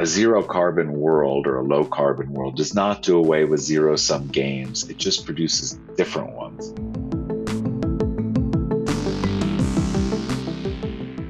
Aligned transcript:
a 0.00 0.06
zero 0.06 0.42
carbon 0.42 0.92
world 0.94 1.46
or 1.46 1.58
a 1.58 1.62
low 1.62 1.84
carbon 1.84 2.32
world 2.32 2.56
does 2.56 2.74
not 2.74 3.02
do 3.02 3.18
away 3.18 3.44
with 3.44 3.60
zero 3.60 3.96
sum 3.96 4.26
games, 4.28 4.88
it 4.88 4.96
just 4.96 5.26
produces 5.26 5.74
different 5.94 6.32
ones. 6.32 6.72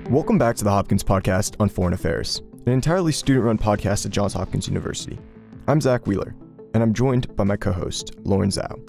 Welcome 0.08 0.38
back 0.38 0.54
to 0.54 0.62
the 0.62 0.70
Hopkins 0.70 1.02
Podcast 1.02 1.56
on 1.58 1.68
Foreign 1.68 1.94
Affairs, 1.94 2.42
an 2.64 2.72
entirely 2.72 3.10
student 3.10 3.44
run 3.44 3.58
podcast 3.58 4.06
at 4.06 4.12
Johns 4.12 4.34
Hopkins 4.34 4.68
University. 4.68 5.18
I'm 5.66 5.80
Zach 5.80 6.06
Wheeler, 6.06 6.36
and 6.72 6.80
I'm 6.80 6.94
joined 6.94 7.34
by 7.34 7.42
my 7.42 7.56
co 7.56 7.72
host, 7.72 8.14
Lauren 8.22 8.50
Zhao. 8.50 8.80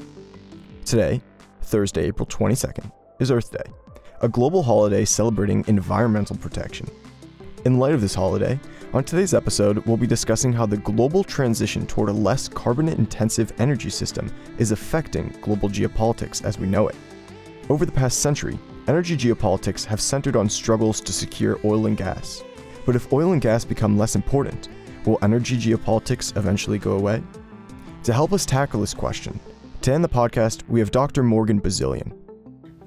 Today, 0.85 1.23
Thursday, 1.63 2.05
April 2.05 2.27
22nd, 2.27 2.91
is 3.19 3.31
Earth 3.31 3.51
Day, 3.51 3.71
a 4.21 4.29
global 4.29 4.61
holiday 4.61 5.05
celebrating 5.05 5.65
environmental 5.65 6.37
protection. 6.37 6.87
In 7.65 7.79
light 7.79 7.95
of 7.95 8.01
this 8.01 8.13
holiday, 8.13 8.59
on 8.93 9.05
today's 9.05 9.33
episode, 9.33 9.77
we'll 9.85 9.95
be 9.95 10.05
discussing 10.05 10.51
how 10.51 10.65
the 10.65 10.75
global 10.75 11.23
transition 11.23 11.87
toward 11.87 12.09
a 12.09 12.13
less 12.13 12.49
carbon 12.49 12.89
intensive 12.89 13.53
energy 13.57 13.89
system 13.89 14.29
is 14.57 14.71
affecting 14.71 15.33
global 15.41 15.69
geopolitics 15.69 16.43
as 16.43 16.59
we 16.59 16.67
know 16.67 16.89
it. 16.89 16.95
Over 17.69 17.85
the 17.85 17.91
past 17.91 18.19
century, 18.19 18.59
energy 18.89 19.15
geopolitics 19.15 19.85
have 19.85 20.01
centered 20.01 20.35
on 20.35 20.49
struggles 20.49 20.99
to 21.01 21.13
secure 21.13 21.57
oil 21.63 21.85
and 21.85 21.95
gas. 21.95 22.43
But 22.85 22.97
if 22.97 23.13
oil 23.13 23.31
and 23.31 23.41
gas 23.41 23.63
become 23.63 23.97
less 23.97 24.15
important, 24.15 24.67
will 25.05 25.19
energy 25.21 25.57
geopolitics 25.57 26.35
eventually 26.35 26.77
go 26.77 26.93
away? 26.93 27.23
To 28.03 28.11
help 28.11 28.33
us 28.33 28.45
tackle 28.45 28.81
this 28.81 28.93
question, 28.93 29.39
to 29.83 29.93
end 29.93 30.03
the 30.03 30.09
podcast, 30.09 30.67
we 30.67 30.81
have 30.81 30.91
Dr. 30.91 31.23
Morgan 31.23 31.59
Bazilian, 31.59 32.13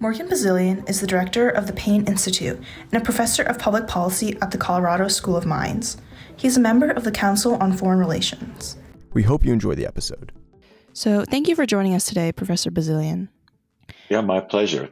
Morgan 0.01 0.29
Bazilian 0.29 0.85
is 0.89 1.01
the 1.01 1.07
director 1.07 1.49
of 1.49 1.67
the 1.67 1.73
Payne 1.73 2.07
Institute 2.07 2.61
and 2.91 3.01
a 3.01 3.05
professor 3.05 3.43
of 3.43 3.59
public 3.59 3.87
policy 3.87 4.37
at 4.43 4.51
the 4.51 4.59
Colorado 4.59 5.09
School 5.09 5.37
of 5.37 5.47
Mines. 5.47 5.97
He's 6.37 6.57
a 6.57 6.61
member 6.61 6.91
of 6.91 7.05
the 7.05 7.13
Council 7.13 7.55
on 7.55 7.73
Foreign 7.73 8.01
Relations. 8.01 8.77
We 9.13 9.23
hope 9.23 9.45
you 9.45 9.53
enjoy 9.53 9.75
the 9.77 9.87
episode. 9.87 10.33
So, 10.93 11.25
thank 11.25 11.49
you 11.49 11.55
for 11.55 11.67
joining 11.67 11.95
us 11.95 12.07
today, 12.07 12.33
Professor 12.33 12.71
Bazilian. 12.71 13.29
Yeah, 14.09 14.21
my 14.21 14.41
pleasure. 14.41 14.91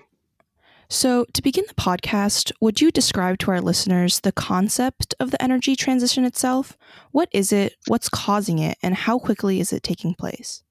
So, 0.88 1.24
to 1.32 1.42
begin 1.42 1.64
the 1.68 1.74
podcast, 1.74 2.52
would 2.60 2.80
you 2.80 2.90
describe 2.90 3.38
to 3.38 3.50
our 3.50 3.60
listeners 3.60 4.20
the 4.20 4.32
concept 4.32 5.14
of 5.18 5.30
the 5.30 5.42
energy 5.42 5.74
transition 5.74 6.24
itself? 6.24 6.76
What 7.10 7.28
is 7.32 7.52
it, 7.52 7.76
what's 7.86 8.08
causing 8.08 8.58
it, 8.58 8.78
and 8.82 8.94
how 8.94 9.18
quickly 9.18 9.58
is 9.58 9.72
it 9.72 9.82
taking 9.82 10.14
place? 10.14 10.62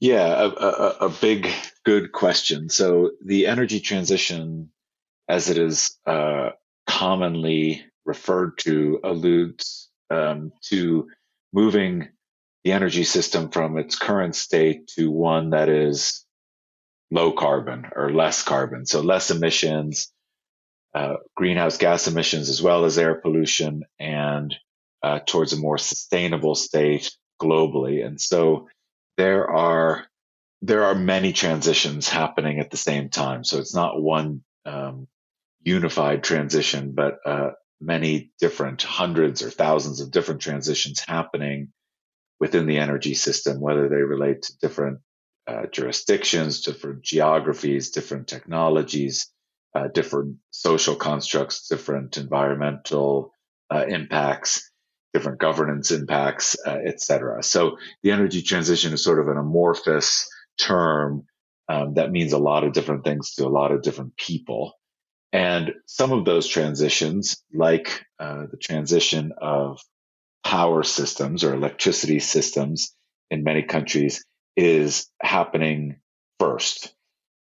Yeah, 0.00 0.26
a, 0.26 0.48
a, 0.48 0.96
a, 1.02 1.08
big, 1.08 1.50
good 1.84 2.12
question. 2.12 2.68
So, 2.68 3.12
the 3.24 3.46
energy 3.46 3.80
transition, 3.80 4.70
as 5.28 5.50
it 5.50 5.58
is 5.58 5.98
uh, 6.06 6.50
commonly 6.86 7.84
referred 8.04 8.58
to, 8.58 9.00
alludes 9.04 9.90
um, 10.10 10.52
to 10.68 11.08
moving 11.52 12.08
the 12.64 12.72
energy 12.72 13.04
system 13.04 13.50
from 13.50 13.78
its 13.78 13.96
current 13.96 14.34
state 14.34 14.88
to 14.96 15.10
one 15.10 15.50
that 15.50 15.68
is 15.68 16.24
low 17.10 17.32
carbon 17.32 17.86
or 17.94 18.10
less 18.10 18.42
carbon. 18.42 18.86
So, 18.86 19.02
less 19.02 19.30
emissions, 19.30 20.10
uh, 20.94 21.16
greenhouse 21.36 21.76
gas 21.76 22.08
emissions, 22.08 22.48
as 22.48 22.62
well 22.62 22.86
as 22.86 22.98
air 22.98 23.14
pollution, 23.14 23.82
and 23.98 24.54
uh, 25.02 25.20
towards 25.26 25.52
a 25.52 25.58
more 25.58 25.78
sustainable 25.78 26.54
state 26.54 27.14
globally. 27.40 28.04
And 28.04 28.18
so, 28.18 28.68
there 29.16 29.48
are 29.48 30.06
there 30.66 30.84
are 30.84 30.94
many 30.94 31.32
transitions 31.34 32.08
happening 32.08 32.58
at 32.58 32.70
the 32.70 32.76
same 32.78 33.10
time. 33.10 33.44
So 33.44 33.58
it's 33.58 33.74
not 33.74 34.00
one 34.00 34.42
um, 34.64 35.06
unified 35.62 36.24
transition, 36.24 36.92
but 36.94 37.18
uh, 37.26 37.50
many 37.82 38.32
different 38.40 38.82
hundreds 38.82 39.42
or 39.42 39.50
thousands 39.50 40.00
of 40.00 40.10
different 40.10 40.40
transitions 40.40 41.00
happening 41.06 41.68
within 42.40 42.66
the 42.66 42.78
energy 42.78 43.12
system, 43.12 43.60
whether 43.60 43.90
they 43.90 43.96
relate 43.96 44.42
to 44.42 44.58
different 44.58 45.00
uh, 45.46 45.66
jurisdictions, 45.70 46.62
different 46.62 47.02
geographies, 47.02 47.90
different 47.90 48.26
technologies, 48.26 49.28
uh, 49.74 49.88
different 49.88 50.36
social 50.50 50.96
constructs, 50.96 51.68
different 51.68 52.16
environmental 52.16 53.34
uh, 53.70 53.84
impacts 53.86 54.70
different 55.12 55.38
governance 55.38 55.92
impacts, 55.92 56.56
uh. 56.66 56.80
So 57.40 57.78
the 58.02 58.10
energy 58.10 58.42
transition 58.42 58.92
is 58.92 59.04
sort 59.04 59.20
of 59.20 59.28
an 59.28 59.36
amorphous 59.36 60.28
term 60.58 61.26
um, 61.68 61.94
that 61.94 62.10
means 62.10 62.32
a 62.32 62.38
lot 62.38 62.64
of 62.64 62.72
different 62.72 63.04
things 63.04 63.34
to 63.34 63.46
a 63.46 63.48
lot 63.48 63.72
of 63.72 63.82
different 63.82 64.16
people. 64.16 64.72
And 65.32 65.72
some 65.86 66.12
of 66.12 66.24
those 66.24 66.46
transitions, 66.46 67.42
like 67.52 68.04
uh, 68.20 68.44
the 68.50 68.56
transition 68.56 69.32
of 69.40 69.80
power 70.44 70.82
systems 70.82 71.42
or 71.42 71.54
electricity 71.54 72.20
systems 72.20 72.94
in 73.30 73.42
many 73.42 73.62
countries, 73.62 74.24
is 74.56 75.08
happening 75.20 75.96
first. 76.38 76.94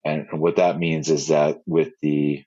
And 0.06 0.28
what 0.32 0.56
that 0.58 0.80
means 0.80 1.10
is 1.10 1.28
that 1.28 1.62
with 1.66 1.90
the 2.02 2.44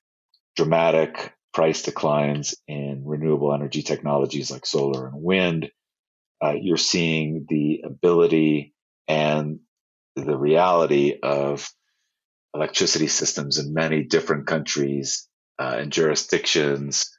dramatic 0.56 1.34
price 1.52 1.82
declines 1.82 2.54
in 2.66 3.02
renewable 3.04 3.52
energy 3.52 3.82
technologies 3.82 4.50
like 4.50 4.64
solar 4.64 5.06
and 5.08 5.22
wind, 5.22 5.70
uh, 6.42 6.54
you're 6.60 6.76
seeing 6.76 7.46
the 7.48 7.82
ability 7.84 8.74
and 9.06 9.60
the 10.16 10.36
reality 10.36 11.18
of 11.22 11.68
electricity 12.54 13.08
systems 13.08 13.58
in 13.58 13.74
many 13.74 14.04
different 14.04 14.46
countries 14.46 15.28
uh, 15.58 15.76
and 15.78 15.92
jurisdictions 15.92 17.10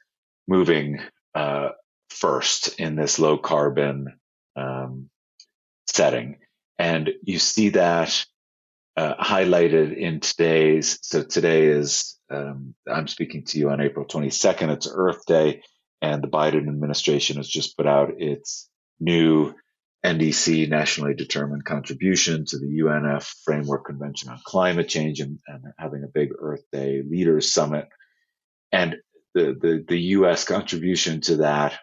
moving 0.48 1.00
uh, 1.34 1.70
first 2.10 2.80
in 2.80 2.96
this 2.96 3.18
low 3.18 3.36
carbon 3.36 4.18
um, 4.56 5.10
setting. 5.86 6.38
And 6.78 7.10
you 7.22 7.38
see 7.38 7.70
that 7.70 8.24
uh, 8.96 9.14
highlighted 9.16 9.96
in 9.96 10.20
today's. 10.20 10.98
So 11.02 11.22
today 11.22 11.66
is 11.66 12.18
um, 12.30 12.74
I'm 12.90 13.08
speaking 13.08 13.44
to 13.44 13.58
you 13.58 13.70
on 13.70 13.80
April 13.80 14.06
22nd. 14.06 14.70
It's 14.70 14.88
Earth 14.90 15.26
Day, 15.26 15.62
and 16.02 16.22
the 16.22 16.28
Biden 16.28 16.68
administration 16.68 17.36
has 17.36 17.48
just 17.48 17.76
put 17.76 17.86
out 17.86 18.20
its 18.20 18.68
new 18.98 19.54
NDC, 20.06 20.68
nationally 20.68 21.14
determined 21.14 21.64
contribution 21.64 22.44
to 22.46 22.58
the 22.58 22.78
UNF 22.78 23.34
Framework 23.44 23.86
Convention 23.86 24.28
on 24.28 24.38
Climate 24.44 24.88
Change, 24.88 25.18
and, 25.18 25.40
and 25.48 25.64
having 25.78 26.04
a 26.04 26.08
big 26.08 26.30
Earth 26.38 26.62
Day 26.72 27.02
Leaders 27.02 27.52
Summit. 27.52 27.88
And 28.70 28.96
the, 29.34 29.56
the, 29.60 29.84
the 29.86 29.98
U.S. 29.98 30.44
contribution 30.44 31.20
to 31.22 31.36
that 31.38 31.80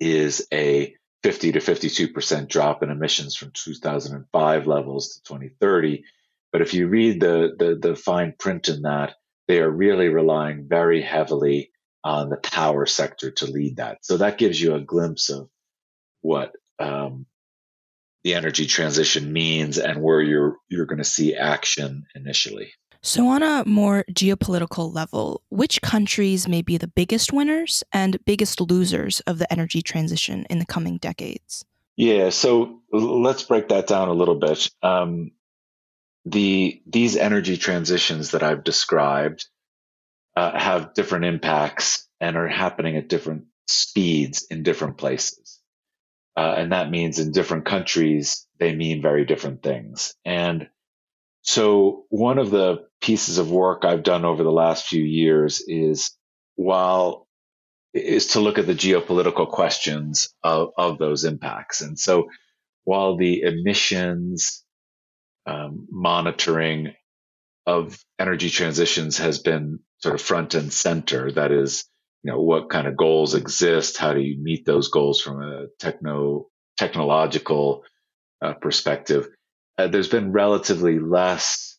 is 0.00 0.48
a 0.52 0.96
50 1.22 1.52
to 1.52 1.60
52% 1.60 2.48
drop 2.48 2.82
in 2.82 2.90
emissions 2.90 3.36
from 3.36 3.52
2005 3.54 4.66
levels 4.66 5.14
to 5.14 5.22
2030. 5.22 6.02
But 6.50 6.62
if 6.62 6.74
you 6.74 6.88
read 6.88 7.20
the, 7.20 7.54
the, 7.56 7.88
the 7.90 7.94
fine 7.94 8.34
print 8.36 8.68
in 8.68 8.82
that, 8.82 9.14
they 9.46 9.60
are 9.60 9.70
really 9.70 10.08
relying 10.08 10.66
very 10.68 11.02
heavily 11.02 11.70
on 12.02 12.30
the 12.30 12.36
power 12.36 12.84
sector 12.84 13.30
to 13.30 13.46
lead 13.46 13.76
that. 13.76 13.98
So 14.02 14.16
that 14.16 14.38
gives 14.38 14.60
you 14.60 14.74
a 14.74 14.80
glimpse 14.80 15.30
of 15.30 15.48
what 16.20 16.52
um, 16.82 17.26
the 18.24 18.34
energy 18.34 18.66
transition 18.66 19.32
means 19.32 19.78
and 19.78 20.02
where 20.02 20.20
you're 20.20 20.56
you're 20.68 20.86
going 20.86 20.98
to 20.98 21.04
see 21.04 21.34
action 21.34 22.06
initially. 22.14 22.72
So, 23.04 23.26
on 23.26 23.42
a 23.42 23.64
more 23.66 24.04
geopolitical 24.12 24.94
level, 24.94 25.42
which 25.48 25.82
countries 25.82 26.46
may 26.46 26.62
be 26.62 26.78
the 26.78 26.86
biggest 26.86 27.32
winners 27.32 27.82
and 27.92 28.24
biggest 28.24 28.60
losers 28.60 29.20
of 29.20 29.38
the 29.38 29.52
energy 29.52 29.82
transition 29.82 30.46
in 30.48 30.60
the 30.60 30.66
coming 30.66 30.98
decades? 30.98 31.64
Yeah, 31.96 32.30
so 32.30 32.80
let's 32.92 33.42
break 33.42 33.68
that 33.68 33.88
down 33.88 34.08
a 34.08 34.14
little 34.14 34.36
bit. 34.36 34.70
Um, 34.82 35.32
the 36.24 36.80
these 36.86 37.16
energy 37.16 37.56
transitions 37.56 38.30
that 38.30 38.44
I've 38.44 38.62
described 38.62 39.46
uh, 40.36 40.56
have 40.56 40.94
different 40.94 41.24
impacts 41.24 42.08
and 42.20 42.36
are 42.36 42.48
happening 42.48 42.96
at 42.96 43.08
different 43.08 43.46
speeds 43.66 44.46
in 44.48 44.62
different 44.62 44.96
places, 44.96 45.58
uh, 46.36 46.54
and 46.56 46.72
that 46.72 46.90
means 46.90 47.18
in 47.18 47.32
different 47.32 47.64
countries 47.64 48.46
they 48.58 48.74
mean 48.74 49.02
very 49.02 49.24
different 49.24 49.62
things. 49.62 50.14
And 50.24 50.68
so, 51.42 52.04
one 52.08 52.38
of 52.38 52.50
the 52.50 52.86
pieces 53.00 53.38
of 53.38 53.50
work 53.50 53.84
I've 53.84 54.04
done 54.04 54.24
over 54.24 54.44
the 54.44 54.52
last 54.52 54.86
few 54.86 55.02
years 55.02 55.62
is 55.66 56.16
while 56.54 57.26
is 57.92 58.28
to 58.28 58.40
look 58.40 58.58
at 58.58 58.66
the 58.66 58.74
geopolitical 58.74 59.48
questions 59.48 60.34
of, 60.42 60.70
of 60.78 60.98
those 60.98 61.24
impacts. 61.24 61.80
And 61.82 61.98
so, 61.98 62.28
while 62.84 63.16
the 63.16 63.42
emissions 63.42 64.64
um, 65.46 65.86
monitoring 65.90 66.94
of 67.66 67.98
energy 68.18 68.50
transitions 68.50 69.18
has 69.18 69.38
been 69.38 69.80
sort 69.98 70.14
of 70.14 70.22
front 70.22 70.54
and 70.54 70.72
center, 70.72 71.30
that 71.32 71.52
is, 71.52 71.84
you 72.22 72.30
know, 72.32 72.40
what 72.40 72.70
kind 72.70 72.86
of 72.86 72.96
goals 72.96 73.34
exist? 73.34 73.96
How 73.96 74.12
do 74.12 74.20
you 74.20 74.38
meet 74.38 74.64
those 74.64 74.88
goals 74.88 75.20
from 75.20 75.42
a 75.42 75.66
techno 75.78 76.48
technological 76.76 77.84
uh, 78.40 78.54
perspective? 78.54 79.28
uh, 79.78 79.88
there's 79.88 80.08
been 80.08 80.32
relatively 80.32 80.98
less 80.98 81.78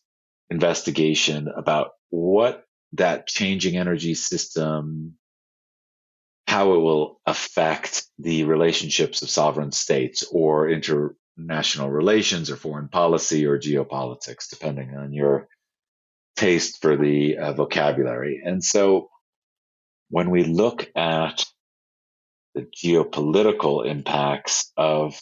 investigation 0.50 1.48
about 1.48 1.92
what 2.10 2.64
that 2.92 3.26
changing 3.26 3.76
energy 3.76 4.14
system 4.14 5.14
how 6.46 6.74
it 6.74 6.78
will 6.78 7.20
affect 7.26 8.04
the 8.18 8.44
relationships 8.44 9.22
of 9.22 9.30
sovereign 9.30 9.72
states 9.72 10.24
or 10.30 10.68
international 10.68 11.90
relations 11.90 12.50
or 12.50 12.56
foreign 12.56 12.86
policy 12.86 13.46
or 13.46 13.58
geopolitics, 13.58 14.50
depending 14.50 14.94
on 14.94 15.12
your 15.12 15.48
taste 16.36 16.82
for 16.82 16.96
the 16.96 17.38
uh, 17.38 17.52
vocabulary. 17.54 18.42
And 18.44 18.62
so 18.62 19.08
when 20.10 20.30
we 20.30 20.44
look 20.44 20.90
at 20.96 21.44
the 22.54 22.62
geopolitical 22.62 23.86
impacts 23.86 24.72
of, 24.76 25.18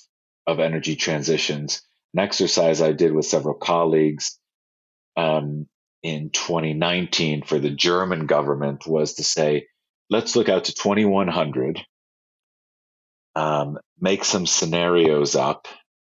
of 0.46 0.61
energy 0.61 0.96
transitions, 0.96 1.82
an 2.14 2.20
exercise 2.20 2.82
I 2.82 2.93
did 2.93 3.12
with 3.12 3.26
several 3.26 3.55
colleagues 3.55 4.38
um, 5.17 5.67
in 6.02 6.31
2019 6.31 7.43
for 7.44 7.58
the 7.58 7.70
German 7.70 8.26
government 8.26 8.87
was 8.87 9.14
to 9.14 9.25
say, 9.25 9.67
let's 10.11 10.37
look 10.37 10.49
out 10.49 10.64
to 10.64 10.75
2100, 10.75 11.81
um, 13.34 13.79
make 14.00 14.25
some 14.25 14.46
scenarios 14.46 15.37
up. 15.37 15.69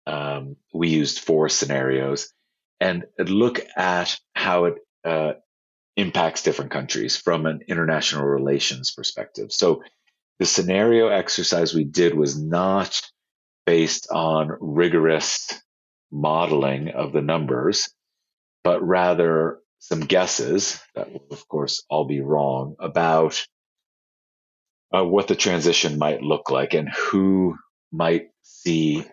Um, 0.07 0.57
we 0.73 0.89
used 0.89 1.19
four 1.19 1.49
scenarios 1.49 2.31
and 2.79 3.05
look 3.19 3.65
at 3.77 4.19
how 4.33 4.65
it 4.65 4.75
uh, 5.05 5.33
impacts 5.95 6.43
different 6.43 6.71
countries 6.71 7.15
from 7.15 7.45
an 7.45 7.61
international 7.67 8.25
relations 8.25 8.91
perspective. 8.91 9.51
So 9.51 9.83
the 10.39 10.45
scenario 10.45 11.07
exercise 11.07 11.73
we 11.73 11.85
did 11.85 12.13
was 12.13 12.41
not 12.41 13.01
based 13.65 14.09
on 14.11 14.51
rigorous 14.59 15.61
modeling 16.11 16.89
of 16.89 17.13
the 17.13 17.21
numbers, 17.21 17.89
but 18.63 18.85
rather 18.85 19.59
some 19.79 20.01
guesses 20.01 20.79
that 20.95 21.11
will, 21.11 21.25
of 21.31 21.47
course, 21.47 21.83
all 21.89 22.05
be 22.05 22.21
wrong 22.21 22.75
about 22.79 23.45
uh, 24.95 25.03
what 25.03 25.27
the 25.27 25.35
transition 25.35 25.97
might 25.97 26.21
look 26.21 26.49
like 26.49 26.73
and 26.73 26.89
who 26.89 27.55
might 27.91 28.27
see 28.41 29.05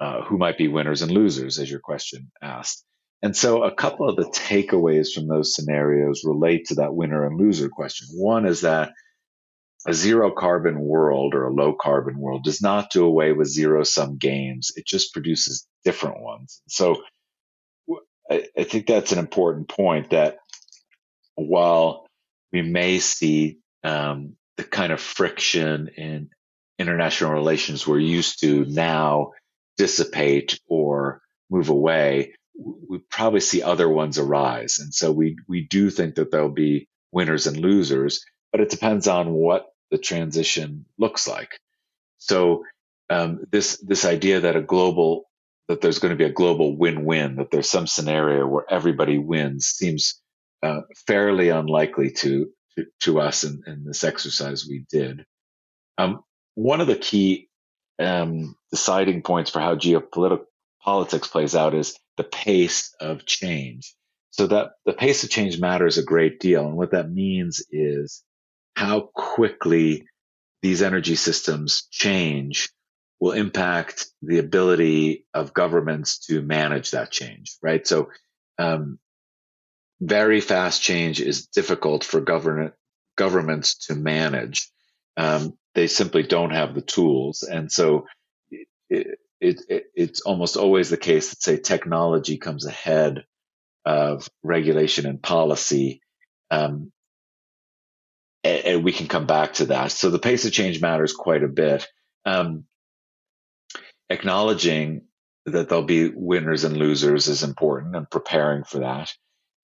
uh, 0.00 0.22
who 0.22 0.38
might 0.38 0.58
be 0.58 0.68
winners 0.68 1.02
and 1.02 1.10
losers, 1.10 1.58
as 1.58 1.70
your 1.70 1.80
question 1.80 2.30
asked. 2.42 2.84
And 3.22 3.36
so, 3.36 3.64
a 3.64 3.74
couple 3.74 4.08
of 4.08 4.16
the 4.16 4.24
takeaways 4.24 5.12
from 5.12 5.26
those 5.26 5.54
scenarios 5.54 6.22
relate 6.24 6.66
to 6.66 6.76
that 6.76 6.94
winner 6.94 7.26
and 7.26 7.38
loser 7.38 7.68
question. 7.68 8.06
One 8.12 8.46
is 8.46 8.60
that 8.60 8.92
a 9.86 9.94
zero 9.94 10.30
carbon 10.32 10.80
world 10.80 11.34
or 11.34 11.46
a 11.46 11.52
low 11.52 11.72
carbon 11.72 12.18
world 12.18 12.44
does 12.44 12.60
not 12.60 12.90
do 12.90 13.04
away 13.04 13.32
with 13.32 13.48
zero 13.48 13.84
sum 13.84 14.18
games. 14.18 14.72
It 14.76 14.86
just 14.86 15.12
produces 15.12 15.66
different 15.84 16.20
ones. 16.20 16.60
So 16.68 17.02
I, 18.30 18.46
I 18.56 18.64
think 18.64 18.86
that's 18.86 19.12
an 19.12 19.18
important 19.18 19.68
point 19.68 20.10
that 20.10 20.38
while 21.34 22.06
we 22.52 22.62
may 22.62 22.98
see 22.98 23.58
um, 23.84 24.36
the 24.56 24.64
kind 24.64 24.92
of 24.92 25.00
friction 25.00 25.88
in 25.96 26.30
international 26.78 27.32
relations 27.32 27.86
we're 27.86 27.98
used 27.98 28.40
to 28.40 28.64
now 28.66 29.32
dissipate 29.76 30.60
or 30.68 31.22
move 31.50 31.68
away, 31.68 32.34
we 32.58 32.98
probably 33.10 33.40
see 33.40 33.62
other 33.62 33.88
ones 33.88 34.18
arise. 34.18 34.78
And 34.80 34.92
so 34.92 35.12
we, 35.12 35.36
we 35.48 35.66
do 35.66 35.90
think 35.90 36.16
that 36.16 36.30
there'll 36.30 36.48
be 36.48 36.88
winners 37.12 37.46
and 37.46 37.56
losers, 37.56 38.24
but 38.52 38.60
it 38.60 38.70
depends 38.70 39.06
on 39.06 39.32
what 39.32 39.66
the 39.90 39.98
transition 39.98 40.84
looks 40.98 41.28
like. 41.28 41.58
So 42.18 42.64
um, 43.10 43.44
this 43.50 43.78
this 43.78 44.04
idea 44.04 44.40
that 44.40 44.56
a 44.56 44.60
global 44.60 45.24
that 45.68 45.80
there's 45.80 45.98
going 45.98 46.10
to 46.10 46.16
be 46.16 46.24
a 46.24 46.32
global 46.32 46.76
win-win, 46.76 47.36
that 47.36 47.50
there's 47.50 47.70
some 47.70 47.86
scenario 47.86 48.46
where 48.46 48.64
everybody 48.68 49.18
wins, 49.18 49.66
seems 49.66 50.20
uh, 50.62 50.80
fairly 51.06 51.50
unlikely 51.50 52.10
to 52.10 52.50
to, 53.00 53.18
us 53.18 53.42
in, 53.42 53.62
in, 53.66 53.84
this 53.84 54.04
exercise 54.04 54.64
we 54.64 54.84
did. 54.88 55.24
Um, 55.96 56.20
one 56.54 56.80
of 56.80 56.86
the 56.86 56.94
key 56.94 57.48
um, 57.98 58.54
deciding 58.70 59.22
points 59.22 59.50
for 59.50 59.58
how 59.58 59.74
geopolitical 59.74 60.44
politics 60.80 61.26
plays 61.26 61.56
out 61.56 61.74
is 61.74 61.98
the 62.18 62.24
pace 62.24 62.94
of 63.00 63.24
change. 63.24 63.94
So 64.32 64.46
that 64.48 64.72
the 64.84 64.92
pace 64.92 65.24
of 65.24 65.30
change 65.30 65.58
matters 65.58 65.98
a 65.98 66.02
great 66.04 66.38
deal, 66.40 66.66
and 66.66 66.76
what 66.76 66.92
that 66.92 67.10
means 67.10 67.64
is 67.72 68.22
how 68.76 69.10
quickly 69.14 70.06
these 70.62 70.82
energy 70.82 71.16
systems 71.16 71.88
change 71.90 72.68
will 73.20 73.32
impact 73.32 74.06
the 74.22 74.38
ability 74.38 75.26
of 75.34 75.54
governments 75.54 76.26
to 76.26 76.42
manage 76.42 76.92
that 76.92 77.10
change, 77.10 77.56
right? 77.62 77.86
So, 77.86 78.10
um, 78.58 78.98
very 80.00 80.40
fast 80.40 80.82
change 80.82 81.20
is 81.20 81.46
difficult 81.46 82.04
for 82.04 82.20
government 82.20 82.74
governments 83.16 83.86
to 83.86 83.96
manage. 83.96 84.70
Um, 85.16 85.58
they 85.74 85.88
simply 85.88 86.22
don't 86.22 86.50
have 86.50 86.74
the 86.74 86.82
tools, 86.82 87.42
and 87.42 87.72
so 87.72 88.06
it, 88.90 89.18
it, 89.40 89.62
it, 89.68 89.84
it's 89.94 90.20
almost 90.20 90.56
always 90.56 90.90
the 90.90 90.96
case 90.96 91.30
that 91.30 91.42
say 91.42 91.56
technology 91.58 92.38
comes 92.38 92.66
ahead 92.66 93.24
of 93.84 94.28
regulation 94.42 95.06
and 95.06 95.22
policy. 95.22 96.00
Um, 96.50 96.92
and, 98.44 98.64
and, 98.64 98.84
we 98.84 98.92
can 98.92 99.06
come 99.06 99.26
back 99.26 99.54
to 99.54 99.66
that. 99.66 99.92
So 99.92 100.10
the 100.10 100.18
pace 100.18 100.44
of 100.44 100.52
change 100.52 100.80
matters 100.80 101.12
quite 101.12 101.42
a 101.42 101.48
bit. 101.48 101.86
Um, 102.24 102.64
acknowledging 104.10 105.02
that 105.46 105.68
there'll 105.68 105.84
be 105.84 106.10
winners 106.10 106.64
and 106.64 106.76
losers 106.76 107.28
is 107.28 107.42
important 107.42 107.96
and 107.96 108.10
preparing 108.10 108.64
for 108.64 108.80
that. 108.80 109.12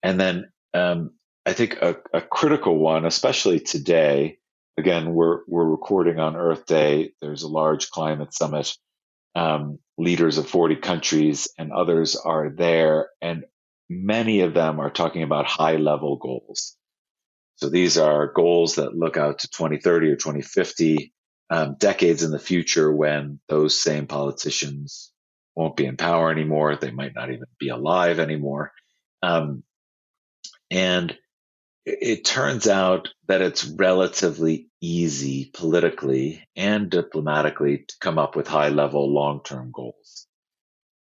And 0.03 0.19
then 0.19 0.51
um, 0.73 1.11
I 1.45 1.53
think 1.53 1.77
a, 1.81 1.97
a, 2.13 2.21
critical 2.21 2.77
one, 2.77 3.05
especially 3.05 3.59
today, 3.59 4.39
again, 4.77 5.13
we're, 5.13 5.41
we're 5.47 5.65
recording 5.65 6.19
on 6.19 6.35
Earth 6.35 6.65
Day. 6.65 7.11
There's 7.21 7.43
a 7.43 7.47
large 7.47 7.89
climate 7.89 8.33
summit. 8.33 8.75
Um, 9.35 9.79
leaders 9.97 10.37
of 10.37 10.49
40 10.49 10.77
countries 10.77 11.47
and 11.57 11.71
others 11.71 12.15
are 12.15 12.49
there, 12.49 13.09
and 13.21 13.45
many 13.89 14.41
of 14.41 14.53
them 14.53 14.79
are 14.79 14.89
talking 14.89 15.23
about 15.23 15.45
high 15.45 15.75
level 15.75 16.17
goals. 16.17 16.75
So 17.57 17.69
these 17.69 17.97
are 17.97 18.33
goals 18.33 18.75
that 18.75 18.95
look 18.95 19.17
out 19.17 19.39
to 19.39 19.49
2030 19.49 20.07
or 20.09 20.15
2050 20.15 21.13
um, 21.49 21.75
decades 21.79 22.23
in 22.23 22.31
the 22.31 22.39
future 22.39 22.91
when 22.93 23.39
those 23.47 23.81
same 23.81 24.07
politicians 24.07 25.11
won't 25.55 25.77
be 25.77 25.85
in 25.85 25.95
power 25.95 26.31
anymore. 26.31 26.75
They 26.75 26.91
might 26.91 27.15
not 27.15 27.29
even 27.29 27.45
be 27.59 27.69
alive 27.69 28.19
anymore. 28.19 28.73
Um, 29.21 29.63
and 30.69 31.17
it, 31.85 32.25
turns 32.25 32.67
out 32.67 33.09
that 33.27 33.41
it's 33.41 33.65
relatively 33.65 34.69
easy 34.81 35.51
politically 35.53 36.47
and 36.55 36.89
diplomatically 36.89 37.85
to 37.87 37.95
come 37.99 38.17
up 38.17 38.35
with 38.35 38.47
high 38.47 38.69
level 38.69 39.11
long 39.11 39.41
term 39.43 39.71
goals. 39.71 40.27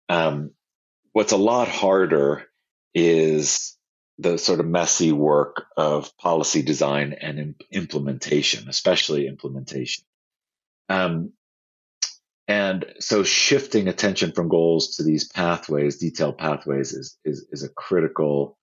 Um, 0.08 0.50
what's 1.12 1.32
a 1.32 1.38
lot 1.38 1.68
harder 1.68 2.44
is 2.94 3.76
the 4.18 4.38
sort 4.38 4.60
of 4.60 4.66
messy 4.66 5.12
work 5.12 5.66
of 5.76 6.16
policy 6.16 6.62
design 6.62 7.14
and 7.20 7.54
implementation, 7.70 8.68
especially 8.68 9.26
implementation. 9.26 10.04
Um, 10.88 11.32
and 12.48 12.86
so 13.00 13.24
shifting 13.24 13.88
attention 13.88 14.32
from 14.32 14.48
goals 14.48 14.96
to 14.96 15.02
these 15.02 15.28
pathways, 15.28 15.98
detailed 15.98 16.38
pathways, 16.38 16.92
is, 16.92 17.18
is, 17.24 17.46
is 17.50 17.64
a 17.64 17.68
critical 17.68 18.56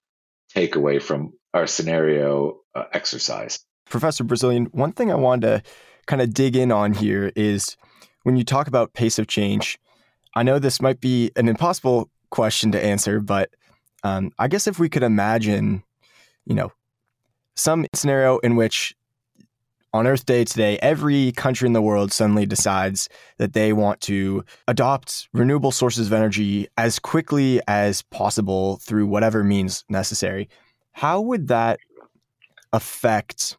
takeaway 0.55 1.01
from 1.01 1.34
our 1.53 1.67
scenario 1.67 2.60
uh, 2.75 2.86
exercise. 2.93 3.60
Professor 3.89 4.24
Bazilian, 4.24 4.65
one 4.72 4.91
thing 4.91 5.12
I 5.12 5.15
wanted 5.15 5.41
to 5.41 5.63
kind 6.07 6.22
of 6.22 6.33
dig 6.33 6.55
in 6.55 6.72
on 6.72 6.93
here 6.93 7.31
is 7.36 7.77
when 8.24 8.36
you 8.36 8.43
talk 8.43 8.67
about 8.67 8.93
pace 8.93 9.19
of 9.19 9.27
change, 9.27 9.79
I 10.36 10.43
know 10.43 10.60
this 10.60 10.81
might 10.81 11.00
be 11.00 11.31
an 11.36 11.48
impossible 11.48 12.10
question 12.31 12.72
to 12.72 12.83
answer, 12.83 13.19
but 13.19 13.50
um, 14.03 14.31
I 14.39 14.48
guess 14.48 14.67
if 14.67 14.79
we 14.79 14.89
could 14.89 15.03
imagine, 15.03 15.83
you 16.45 16.55
know, 16.55 16.72
some 17.55 17.86
scenario 17.93 18.39
in 18.39 18.55
which 18.55 18.95
on 19.93 20.07
Earth 20.07 20.25
Day 20.25 20.43
today, 20.43 20.79
every 20.81 21.31
country 21.33 21.67
in 21.67 21.74
the 21.74 21.81
world 21.81 22.12
suddenly 22.12 22.48
decides 22.48 23.07
that 23.38 23.53
they 23.53 23.74
want 23.74 24.01
to 24.01 24.43
adopt 24.67 25.29
renewable 25.33 25.72
sources 25.72 26.07
of 26.07 26.13
energy 26.13 26.67
as 26.77 26.98
quickly 26.98 27.62
as 27.67 28.01
possible 28.01 28.77
through 28.77 29.05
whatever 29.05 29.43
means 29.43 29.86
necessary. 29.89 30.50
How 30.94 31.20
would 31.22 31.48
that 31.50 31.80
affect 32.72 33.58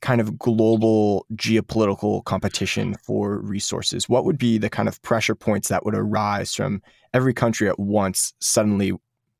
kind 0.00 0.20
of 0.20 0.38
global 0.38 1.26
geopolitical 1.34 2.24
competition 2.24 2.94
for 2.94 3.38
resources? 3.38 4.08
What 4.08 4.24
would 4.24 4.38
be 4.38 4.58
the 4.58 4.70
kind 4.70 4.88
of 4.88 5.00
pressure 5.02 5.34
points 5.34 5.68
that 5.68 5.84
would 5.84 5.94
arise 5.94 6.54
from 6.54 6.82
every 7.12 7.34
country 7.34 7.68
at 7.68 7.78
once 7.78 8.32
suddenly 8.40 8.92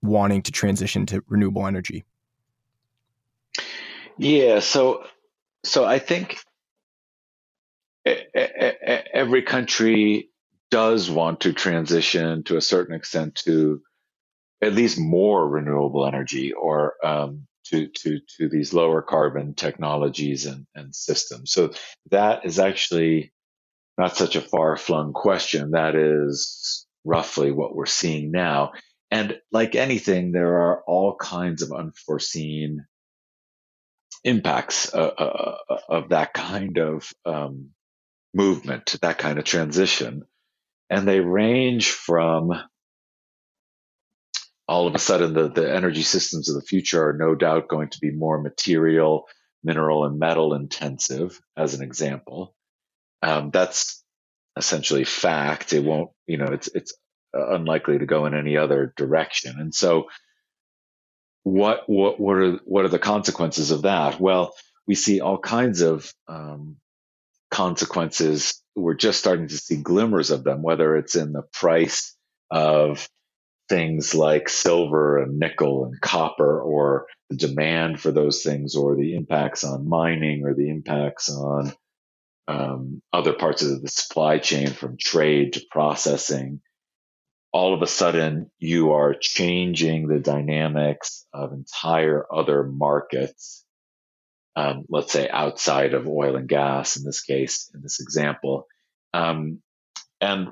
wanting 0.02 0.42
to 0.42 0.52
transition 0.52 1.06
to 1.06 1.22
renewable 1.28 1.66
energy? 1.66 2.04
Yeah, 4.18 4.60
so 4.60 5.04
so 5.64 5.84
I 5.84 5.98
think 5.98 6.38
every 8.04 9.42
country 9.42 10.30
does 10.70 11.10
want 11.10 11.40
to 11.40 11.52
transition 11.52 12.42
to 12.44 12.56
a 12.56 12.60
certain 12.60 12.94
extent 12.94 13.34
to 13.46 13.82
at 14.62 14.74
least 14.74 14.98
more 14.98 15.48
renewable 15.48 16.06
energy 16.06 16.52
or 16.52 16.94
um, 17.04 17.46
to 17.66 17.88
to 17.88 18.20
to 18.36 18.48
these 18.48 18.72
lower 18.72 19.02
carbon 19.02 19.54
technologies 19.54 20.46
and, 20.46 20.66
and 20.74 20.94
systems. 20.94 21.52
So 21.52 21.72
that 22.10 22.44
is 22.44 22.58
actually 22.58 23.32
not 23.98 24.16
such 24.16 24.36
a 24.36 24.40
far 24.40 24.76
flung 24.76 25.12
question. 25.12 25.72
That 25.72 25.94
is 25.94 26.86
roughly 27.04 27.52
what 27.52 27.74
we're 27.74 27.86
seeing 27.86 28.30
now. 28.30 28.72
And 29.10 29.38
like 29.50 29.74
anything, 29.74 30.32
there 30.32 30.60
are 30.60 30.82
all 30.86 31.16
kinds 31.16 31.62
of 31.62 31.72
unforeseen 31.72 32.86
impacts 34.24 34.92
uh, 34.94 34.98
uh, 35.18 35.56
uh, 35.68 35.76
of 35.88 36.08
that 36.10 36.32
kind 36.32 36.78
of 36.78 37.10
um, 37.24 37.70
movement, 38.34 38.96
that 39.02 39.18
kind 39.18 39.38
of 39.38 39.44
transition. 39.44 40.22
And 40.88 41.06
they 41.06 41.20
range 41.20 41.90
from 41.90 42.52
all 44.70 44.86
of 44.86 44.94
a 44.94 45.00
sudden 45.00 45.34
the, 45.34 45.48
the 45.48 45.74
energy 45.74 46.02
systems 46.02 46.48
of 46.48 46.54
the 46.54 46.62
future 46.62 47.08
are 47.08 47.12
no 47.12 47.34
doubt 47.34 47.66
going 47.66 47.88
to 47.88 47.98
be 47.98 48.12
more 48.12 48.40
material, 48.40 49.26
mineral, 49.64 50.04
and 50.04 50.16
metal 50.16 50.54
intensive, 50.54 51.40
as 51.56 51.74
an 51.74 51.82
example. 51.82 52.54
Um, 53.20 53.50
that's 53.50 54.04
essentially 54.56 55.02
fact. 55.02 55.72
It 55.72 55.82
won't, 55.82 56.10
you 56.28 56.36
know, 56.36 56.46
it's 56.52 56.68
it's 56.68 56.94
unlikely 57.34 57.98
to 57.98 58.06
go 58.06 58.26
in 58.26 58.34
any 58.34 58.56
other 58.56 58.94
direction. 58.96 59.58
And 59.58 59.74
so, 59.74 60.06
what 61.42 61.82
what 61.88 62.20
what 62.20 62.36
are 62.36 62.52
what 62.64 62.84
are 62.84 62.90
the 62.90 63.00
consequences 63.00 63.72
of 63.72 63.82
that? 63.82 64.20
Well, 64.20 64.54
we 64.86 64.94
see 64.94 65.20
all 65.20 65.38
kinds 65.38 65.80
of 65.80 66.14
um, 66.28 66.76
consequences. 67.50 68.62
We're 68.76 68.94
just 68.94 69.18
starting 69.18 69.48
to 69.48 69.58
see 69.58 69.82
glimmers 69.82 70.30
of 70.30 70.44
them, 70.44 70.62
whether 70.62 70.96
it's 70.96 71.16
in 71.16 71.32
the 71.32 71.42
price 71.42 72.16
of 72.52 73.08
things 73.70 74.14
like 74.14 74.50
silver 74.50 75.22
and 75.22 75.38
nickel 75.38 75.86
and 75.86 75.98
copper, 76.00 76.60
or 76.60 77.06
the 77.30 77.36
demand 77.36 78.00
for 78.00 78.10
those 78.10 78.42
things, 78.42 78.76
or 78.76 78.96
the 78.96 79.14
impacts 79.14 79.64
on 79.64 79.88
mining, 79.88 80.44
or 80.44 80.54
the 80.54 80.68
impacts 80.68 81.30
on 81.30 81.72
um, 82.48 83.00
other 83.12 83.32
parts 83.32 83.62
of 83.62 83.80
the 83.80 83.88
supply 83.88 84.38
chain 84.38 84.68
from 84.68 84.98
trade 84.98 85.54
to 85.54 85.62
processing. 85.70 86.60
All 87.52 87.74
of 87.74 87.82
a 87.82 87.86
sudden 87.86 88.50
you 88.58 88.92
are 88.92 89.14
changing 89.14 90.08
the 90.08 90.20
dynamics 90.20 91.26
of 91.32 91.52
entire 91.52 92.26
other 92.30 92.64
markets 92.64 93.64
um, 94.56 94.84
let's 94.88 95.12
say 95.12 95.28
outside 95.28 95.94
of 95.94 96.08
oil 96.08 96.36
and 96.36 96.48
gas 96.48 96.96
in 96.96 97.04
this 97.04 97.22
case 97.22 97.70
in 97.74 97.82
this 97.82 98.00
example. 98.00 98.66
Um, 99.14 99.60
and 100.20 100.48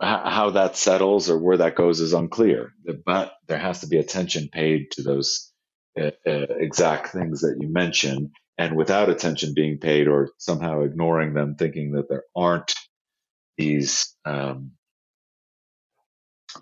how 0.00 0.50
that 0.50 0.76
settles 0.76 1.30
or 1.30 1.38
where 1.38 1.58
that 1.58 1.76
goes 1.76 2.00
is 2.00 2.12
unclear 2.12 2.72
but 3.06 3.34
there 3.46 3.58
has 3.58 3.80
to 3.80 3.86
be 3.86 3.98
attention 3.98 4.48
paid 4.52 4.90
to 4.90 5.02
those 5.02 5.52
uh, 6.00 6.10
uh, 6.26 6.46
exact 6.58 7.08
things 7.08 7.42
that 7.42 7.56
you 7.60 7.68
mentioned 7.68 8.30
and 8.58 8.76
without 8.76 9.08
attention 9.08 9.54
being 9.54 9.78
paid 9.78 10.08
or 10.08 10.32
somehow 10.38 10.82
ignoring 10.82 11.32
them 11.32 11.54
thinking 11.54 11.92
that 11.92 12.08
there 12.08 12.24
aren't 12.36 12.74
these 13.56 14.16
um, 14.24 14.72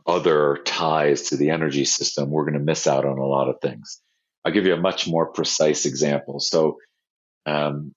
other 0.06 0.58
ties 0.64 1.22
to 1.30 1.36
the 1.36 1.50
energy 1.50 1.84
system, 1.84 2.30
we're 2.30 2.44
going 2.44 2.58
to 2.58 2.60
miss 2.60 2.86
out 2.86 3.04
on 3.04 3.18
a 3.18 3.26
lot 3.26 3.48
of 3.48 3.60
things. 3.62 4.00
I'll 4.44 4.52
give 4.52 4.66
you 4.66 4.74
a 4.74 4.80
much 4.80 5.08
more 5.08 5.32
precise 5.32 5.86
example. 5.86 6.40
So, 6.40 6.78
um, 7.46 7.92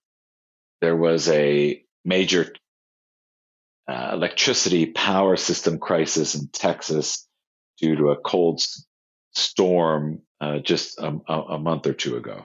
there 0.80 0.96
was 0.96 1.28
a 1.28 1.82
major 2.04 2.52
uh, 3.90 4.10
electricity 4.12 4.86
power 4.86 5.36
system 5.36 5.78
crisis 5.78 6.34
in 6.34 6.48
Texas 6.48 7.26
due 7.78 7.96
to 7.96 8.10
a 8.10 8.16
cold 8.16 8.62
storm 9.32 10.22
uh, 10.40 10.58
just 10.58 10.98
a, 10.98 11.18
a, 11.28 11.58
month 11.58 11.86
or 11.86 11.92
two 11.92 12.16
ago, 12.16 12.44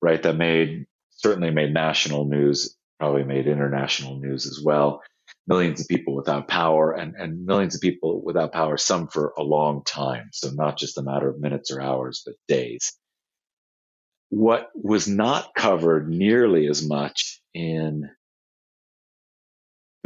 right? 0.00 0.22
That 0.22 0.36
made 0.36 0.86
certainly 1.10 1.50
made 1.50 1.74
national 1.74 2.26
news, 2.26 2.76
probably 2.98 3.24
made 3.24 3.46
international 3.46 4.18
news 4.18 4.46
as 4.46 4.60
well 4.64 5.02
millions 5.46 5.80
of 5.80 5.88
people 5.88 6.14
without 6.14 6.48
power 6.48 6.92
and, 6.92 7.14
and 7.14 7.46
millions 7.46 7.74
of 7.74 7.80
people 7.80 8.22
without 8.24 8.52
power, 8.52 8.76
some 8.76 9.08
for 9.08 9.32
a 9.38 9.42
long 9.42 9.82
time. 9.84 10.30
So 10.32 10.50
not 10.50 10.76
just 10.76 10.98
a 10.98 11.02
matter 11.02 11.28
of 11.28 11.40
minutes 11.40 11.70
or 11.70 11.80
hours, 11.80 12.22
but 12.24 12.34
days. 12.48 12.92
What 14.28 14.70
was 14.74 15.06
not 15.06 15.54
covered 15.54 16.08
nearly 16.08 16.66
as 16.66 16.86
much 16.86 17.40
in 17.54 18.10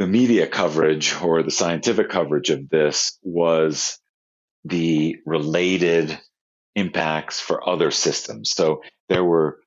the 0.01 0.07
media 0.07 0.47
coverage 0.47 1.13
or 1.21 1.43
the 1.43 1.51
scientific 1.51 2.09
coverage 2.09 2.49
of 2.49 2.67
this 2.69 3.19
was 3.21 3.99
the 4.65 5.17
related 5.27 6.19
impacts 6.75 7.39
for 7.39 7.69
other 7.69 7.91
systems. 7.91 8.49
So 8.49 8.81
there 9.09 9.23
were 9.23 9.59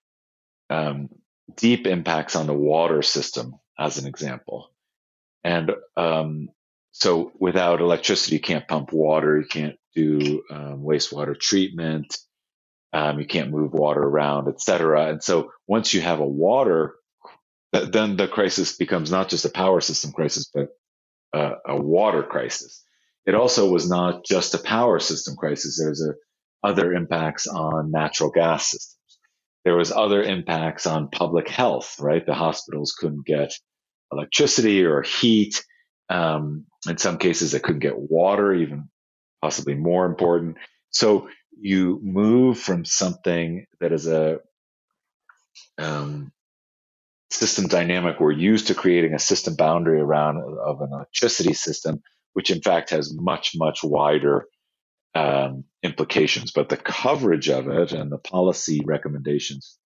um, 0.71 1.09
deep 1.57 1.87
impacts 1.87 2.35
on 2.35 2.49
the 2.49 2.53
water 2.53 3.01
system, 3.03 3.55
as 3.79 3.99
an 3.99 4.09
example. 4.09 4.73
And 5.45 5.71
um, 5.97 6.49
so 6.91 7.31
without 7.39 7.81
electricity, 7.81 8.35
you 8.35 8.41
can't 8.41 8.67
pump 8.67 8.93
water, 8.93 9.39
you 9.39 9.47
can't 9.47 9.77
do 9.95 10.43
um, 10.51 10.83
wastewater 10.83 11.39
treatment, 11.39 12.19
um, 12.93 13.21
you 13.21 13.27
can't 13.27 13.53
move 13.53 13.73
water 13.73 14.03
around, 14.03 14.49
etc. 14.49 15.11
And 15.11 15.23
so 15.23 15.53
once 15.69 15.95
you 15.95 16.01
have 16.01 16.19
a 16.19 16.27
water, 16.27 16.97
then 17.93 18.17
the 18.17 18.29
crisis 18.29 18.77
becomes 18.77 19.11
not 19.11 19.29
just 19.29 19.45
a 19.45 19.51
power 19.51 19.81
system 19.81 20.13
crisis, 20.13 20.51
but 20.53 20.69
a, 21.33 21.53
a 21.69 21.81
water 21.81 22.23
crisis. 22.23 22.85
It 23.27 23.35
also 23.35 23.71
was 23.71 23.89
not 23.89 24.25
just 24.25 24.55
a 24.55 24.59
power 24.59 24.99
system 25.01 25.37
crisis. 25.37 25.79
There's 25.79 26.03
a, 26.03 26.15
other 26.67 26.93
impacts 26.93 27.47
on 27.47 27.91
natural 27.91 28.31
gas 28.31 28.71
systems. 28.71 29.19
There 29.65 29.77
was 29.77 29.93
other 29.93 30.23
impacts 30.23 30.87
on 30.87 31.09
public 31.11 31.49
health, 31.49 31.97
right? 32.01 32.25
The 32.25 32.35
hospitals 32.35 32.95
couldn't 32.99 33.27
get 33.27 33.53
electricity 34.13 34.85
or 34.85 35.03
heat. 35.03 35.63
Um, 36.11 36.67
in 36.89 36.99
some 36.99 37.19
cases, 37.19 37.53
they 37.53 37.61
couldn't 37.61 37.81
get 37.81 37.99
water, 37.99 38.55
even 38.55 38.89
possibly 39.43 39.75
more 39.75 40.07
important. 40.07 40.59
So 40.91 41.29
you 41.59 42.01
move 42.03 42.59
from 42.59 42.85
something 42.85 43.67
that 43.81 43.93
is 43.93 44.07
a 44.07 44.39
um, 45.79 46.33
system 47.35 47.67
dynamic 47.67 48.21
we're 48.21 48.33
used 48.33 48.69
to 48.69 48.75
creating 48.75 49.15
a 49.15 49.19
system 49.19 49.57
boundary 49.57 50.01
around 50.01 50.39
of 50.39 50.81
an 50.81 50.91
electricity 50.93 51.53
system, 51.53 52.01
which 52.33 52.51
in 52.51 52.61
fact 52.61 52.91
has 52.91 53.15
much 53.15 53.53
much 53.57 53.83
wider 53.83 54.47
um, 55.15 55.65
implications. 55.83 56.53
But 56.53 56.69
the 56.69 56.77
coverage 56.77 57.49
of 57.49 57.69
it 57.69 57.93
and 57.93 58.11
the 58.11 58.19
policy 58.19 58.81
recommendations 58.85 59.79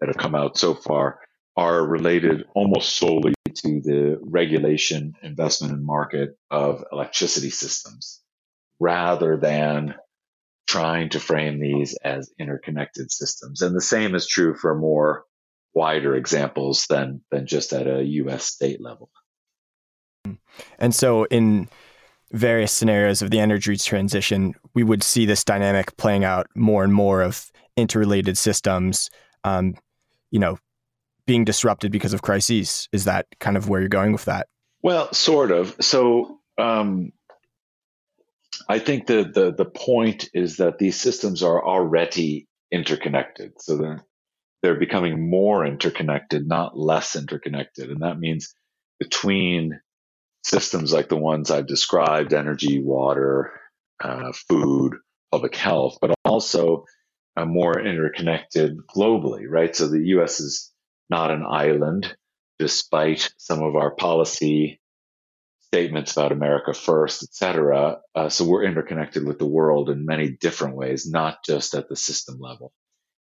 that 0.00 0.08
have 0.08 0.16
come 0.16 0.34
out 0.34 0.58
so 0.58 0.74
far 0.74 1.20
are 1.56 1.86
related 1.86 2.44
almost 2.54 2.96
solely 2.96 3.34
to 3.54 3.80
the 3.80 4.18
regulation, 4.22 5.14
investment, 5.22 5.74
and 5.74 5.84
market 5.84 6.38
of 6.50 6.84
electricity 6.92 7.50
systems 7.50 8.20
rather 8.78 9.36
than 9.36 9.94
trying 10.66 11.08
to 11.10 11.20
frame 11.20 11.60
these 11.60 11.96
as 12.04 12.32
interconnected 12.38 13.10
systems. 13.10 13.60
And 13.60 13.74
the 13.74 13.80
same 13.80 14.14
is 14.14 14.26
true 14.26 14.54
for 14.54 14.74
more 14.74 15.24
wider 15.74 16.14
examples 16.14 16.86
than, 16.88 17.22
than 17.30 17.46
just 17.46 17.72
at 17.72 17.86
a 17.86 18.02
US 18.04 18.44
state 18.44 18.80
level. 18.80 19.10
And 20.78 20.94
so, 20.94 21.24
in 21.24 21.68
various 22.32 22.72
scenarios 22.72 23.22
of 23.22 23.30
the 23.30 23.40
energy 23.40 23.76
transition, 23.76 24.54
we 24.74 24.84
would 24.84 25.02
see 25.02 25.26
this 25.26 25.44
dynamic 25.44 25.96
playing 25.96 26.24
out 26.24 26.46
more 26.54 26.84
and 26.84 26.92
more 26.92 27.22
of 27.22 27.50
interrelated 27.76 28.36
systems. 28.36 29.10
Um, 29.42 29.74
you 30.30 30.38
know, 30.38 30.58
being 31.26 31.44
disrupted 31.44 31.92
because 31.92 32.12
of 32.12 32.22
crises. 32.22 32.88
Is 32.92 33.04
that 33.04 33.26
kind 33.38 33.56
of 33.56 33.68
where 33.68 33.80
you're 33.80 33.88
going 33.88 34.12
with 34.12 34.24
that? 34.24 34.48
Well, 34.82 35.12
sort 35.12 35.50
of. 35.50 35.76
So 35.80 36.40
um, 36.58 37.12
I 38.68 38.78
think 38.78 39.06
the, 39.06 39.24
the 39.24 39.52
the 39.52 39.64
point 39.64 40.28
is 40.34 40.56
that 40.56 40.78
these 40.78 41.00
systems 41.00 41.42
are 41.42 41.64
already 41.64 42.48
interconnected. 42.72 43.52
So 43.60 43.76
they're 43.76 44.04
they're 44.62 44.78
becoming 44.78 45.30
more 45.30 45.64
interconnected, 45.64 46.46
not 46.46 46.78
less 46.78 47.16
interconnected, 47.16 47.90
and 47.90 48.02
that 48.02 48.18
means 48.18 48.54
between 48.98 49.80
systems 50.44 50.92
like 50.92 51.08
the 51.08 51.16
ones 51.16 51.50
I've 51.50 51.66
described, 51.66 52.32
energy, 52.32 52.82
water, 52.82 53.52
uh, 54.02 54.32
food, 54.48 54.94
public 55.30 55.54
health, 55.54 55.98
but 56.00 56.14
also 56.24 56.84
uh, 57.36 57.44
more 57.44 57.80
interconnected 57.80 58.78
globally, 58.86 59.44
right? 59.48 59.74
So 59.74 59.88
the 59.88 60.08
U.S. 60.08 60.40
is 60.40 60.72
not 61.08 61.30
an 61.30 61.44
island, 61.46 62.14
despite 62.58 63.32
some 63.38 63.62
of 63.62 63.76
our 63.76 63.94
policy 63.94 64.80
statements 65.62 66.12
about 66.12 66.32
America 66.32 66.74
first, 66.74 67.22
et 67.22 67.32
cetera. 67.32 67.98
Uh, 68.14 68.28
so 68.28 68.44
we're 68.44 68.64
interconnected 68.64 69.24
with 69.24 69.38
the 69.38 69.46
world 69.46 69.88
in 69.88 70.04
many 70.04 70.30
different 70.30 70.76
ways, 70.76 71.08
not 71.08 71.44
just 71.44 71.74
at 71.74 71.88
the 71.88 71.96
system 71.96 72.38
level. 72.40 72.72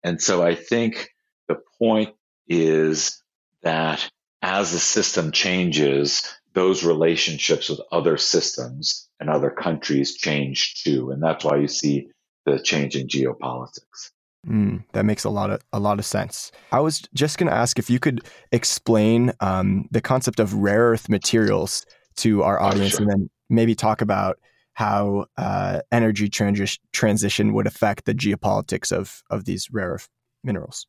And 0.03 0.21
so 0.21 0.43
I 0.43 0.55
think 0.55 1.09
the 1.48 1.60
point 1.78 2.14
is 2.48 3.22
that 3.62 4.08
as 4.42 4.72
the 4.72 4.78
system 4.78 5.32
changes, 5.32 6.22
those 6.52 6.84
relationships 6.84 7.68
with 7.68 7.80
other 7.90 8.16
systems 8.16 9.08
and 9.18 9.28
other 9.28 9.50
countries 9.50 10.16
change 10.16 10.82
too. 10.82 11.10
And 11.10 11.22
that's 11.22 11.44
why 11.44 11.56
you 11.56 11.68
see 11.68 12.08
the 12.46 12.58
change 12.58 12.94
in 12.94 13.08
geopolitics. 13.08 14.10
Mm, 14.46 14.84
that 14.92 15.06
makes 15.06 15.24
a 15.24 15.30
lot 15.30 15.50
of 15.50 15.62
a 15.72 15.80
lot 15.80 15.98
of 15.98 16.04
sense. 16.04 16.52
I 16.70 16.80
was 16.80 17.02
just 17.14 17.38
going 17.38 17.48
to 17.48 17.56
ask 17.56 17.78
if 17.78 17.88
you 17.88 17.98
could 17.98 18.22
explain 18.52 19.32
um, 19.40 19.88
the 19.90 20.02
concept 20.02 20.38
of 20.38 20.52
rare 20.52 20.90
earth 20.90 21.08
materials 21.08 21.86
to 22.16 22.42
our 22.42 22.60
oh, 22.60 22.66
audience, 22.66 22.94
oh, 22.94 22.98
sure. 22.98 23.02
and 23.02 23.10
then 23.10 23.30
maybe 23.48 23.74
talk 23.74 24.02
about 24.02 24.38
how 24.74 25.26
uh, 25.38 25.80
energy 25.90 26.28
transi- 26.28 26.78
transition 26.92 27.54
would 27.54 27.66
affect 27.66 28.04
the 28.04 28.14
geopolitics 28.14 28.92
of 28.92 29.22
of 29.30 29.46
these 29.46 29.70
rare 29.70 29.92
earth 29.92 30.08
minerals. 30.42 30.86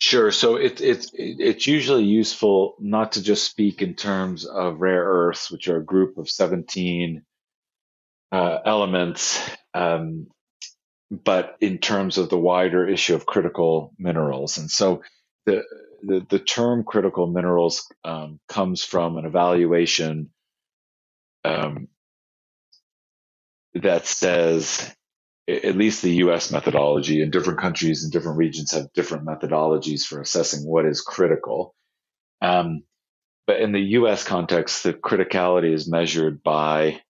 Sure. 0.00 0.32
So 0.32 0.56
it, 0.56 0.82
it, 0.82 1.10
it's 1.14 1.66
usually 1.68 2.04
useful 2.04 2.76
not 2.80 3.14
to 3.14 3.22
just 3.22 3.50
speak 3.50 3.82
in 3.82 3.96
terms 3.96 4.46
of 4.46 4.80
rare 4.80 5.04
earths, 5.04 5.50
which 5.50 5.68
are 5.68 5.78
a 5.78 5.84
group 5.84 6.18
of 6.18 6.30
17 6.30 7.22
uh, 8.32 8.58
elements, 8.66 9.40
um, 9.74 10.28
but 11.10 11.56
in 11.60 11.78
terms 11.78 12.18
of 12.18 12.30
the 12.30 12.38
wider 12.38 12.88
issue 12.88 13.14
of 13.14 13.26
critical 13.26 13.94
minerals. 13.98 14.58
And 14.58 14.70
so 14.70 15.02
the, 15.46 15.64
the, 16.02 16.26
the 16.30 16.40
term 16.40 16.84
critical 16.84 17.26
minerals 17.26 17.86
um, 18.04 18.40
comes 18.48 18.84
from 18.84 19.18
an 19.18 19.26
evaluation 19.26 20.30
um, 21.44 21.88
that 23.74 24.06
says 24.06 24.94
at 25.50 25.76
least 25.76 26.02
the 26.02 26.16
US 26.16 26.50
methodology, 26.50 27.22
and 27.22 27.32
different 27.32 27.60
countries 27.60 28.02
and 28.02 28.12
different 28.12 28.38
regions 28.38 28.72
have 28.72 28.92
different 28.92 29.26
methodologies 29.26 30.02
for 30.02 30.20
assessing 30.20 30.68
what 30.68 30.86
is 30.86 31.00
critical. 31.00 31.74
Um, 32.40 32.84
but 33.46 33.60
in 33.60 33.72
the 33.72 33.80
US 33.98 34.24
context, 34.24 34.84
the 34.84 34.92
criticality 34.92 35.72
is 35.72 35.90
measured 35.90 36.42
by 36.42 37.02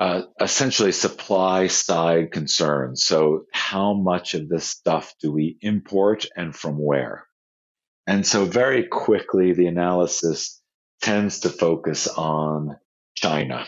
uh, 0.00 0.22
essentially 0.40 0.92
supply 0.92 1.66
side 1.66 2.32
concerns. 2.32 3.04
So, 3.04 3.44
how 3.52 3.92
much 3.92 4.32
of 4.32 4.48
this 4.48 4.64
stuff 4.64 5.14
do 5.20 5.30
we 5.30 5.58
import 5.60 6.26
and 6.34 6.56
from 6.56 6.78
where? 6.78 7.26
And 8.06 8.26
so, 8.26 8.46
very 8.46 8.86
quickly, 8.86 9.52
the 9.52 9.66
analysis 9.66 10.60
tends 11.02 11.40
to 11.40 11.50
focus 11.50 12.08
on 12.08 12.78
China, 13.14 13.66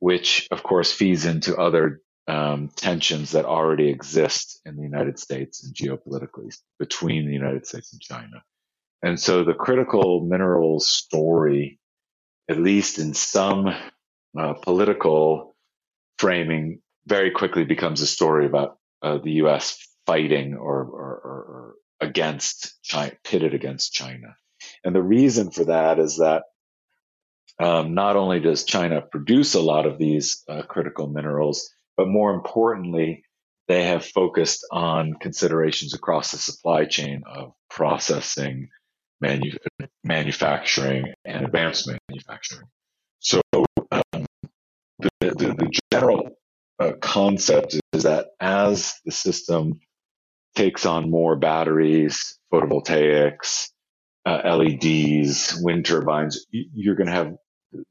which 0.00 0.48
of 0.50 0.64
course 0.64 0.90
feeds 0.90 1.24
into 1.24 1.56
other 1.56 2.00
um, 2.28 2.70
tensions 2.74 3.32
that 3.32 3.44
already 3.44 3.88
exist 3.88 4.60
in 4.64 4.76
the 4.76 4.82
United 4.82 5.18
States 5.18 5.64
and 5.64 5.74
geopolitically 5.74 6.54
between 6.78 7.26
the 7.26 7.32
United 7.32 7.66
States 7.66 7.92
and 7.92 8.02
China. 8.02 8.42
And 9.02 9.20
so 9.20 9.44
the 9.44 9.54
critical 9.54 10.24
minerals 10.24 10.88
story, 10.88 11.78
at 12.50 12.58
least 12.58 12.98
in 12.98 13.14
some 13.14 13.68
uh, 14.38 14.54
political 14.54 15.54
framing, 16.18 16.80
very 17.06 17.30
quickly 17.30 17.64
becomes 17.64 18.00
a 18.00 18.06
story 18.06 18.46
about 18.46 18.78
uh, 19.02 19.18
the 19.18 19.32
U.S. 19.32 19.78
fighting 20.06 20.54
or, 20.54 20.80
or, 20.80 21.20
or 21.24 21.74
against 22.00 22.82
China, 22.82 23.12
pitted 23.22 23.54
against 23.54 23.92
China. 23.92 24.34
And 24.84 24.94
the 24.94 25.02
reason 25.02 25.50
for 25.50 25.66
that 25.66 26.00
is 26.00 26.16
that 26.16 26.44
um, 27.60 27.94
not 27.94 28.16
only 28.16 28.40
does 28.40 28.64
China 28.64 29.00
produce 29.00 29.54
a 29.54 29.60
lot 29.60 29.86
of 29.86 29.98
these 29.98 30.42
uh, 30.48 30.62
critical 30.62 31.06
minerals, 31.06 31.70
but 31.96 32.08
more 32.08 32.32
importantly, 32.34 33.24
they 33.68 33.84
have 33.84 34.04
focused 34.04 34.64
on 34.70 35.14
considerations 35.14 35.94
across 35.94 36.30
the 36.30 36.38
supply 36.38 36.84
chain 36.84 37.22
of 37.26 37.52
processing, 37.68 38.68
manu- 39.20 39.56
manufacturing, 40.04 41.12
and 41.24 41.44
advanced 41.44 41.90
manufacturing. 42.08 42.68
So 43.18 43.40
um, 43.90 44.26
the, 44.98 45.10
the, 45.20 45.32
the, 45.32 45.80
general 45.92 46.28
uh, 46.78 46.92
concept 47.00 47.76
is 47.92 48.04
that 48.04 48.28
as 48.38 48.94
the 49.04 49.10
system 49.10 49.80
takes 50.54 50.86
on 50.86 51.10
more 51.10 51.34
batteries, 51.36 52.38
photovoltaics, 52.52 53.70
uh, 54.26 54.56
LEDs, 54.56 55.58
wind 55.62 55.86
turbines, 55.86 56.46
you're 56.50 56.94
going 56.94 57.08
to 57.08 57.12
have 57.12 57.34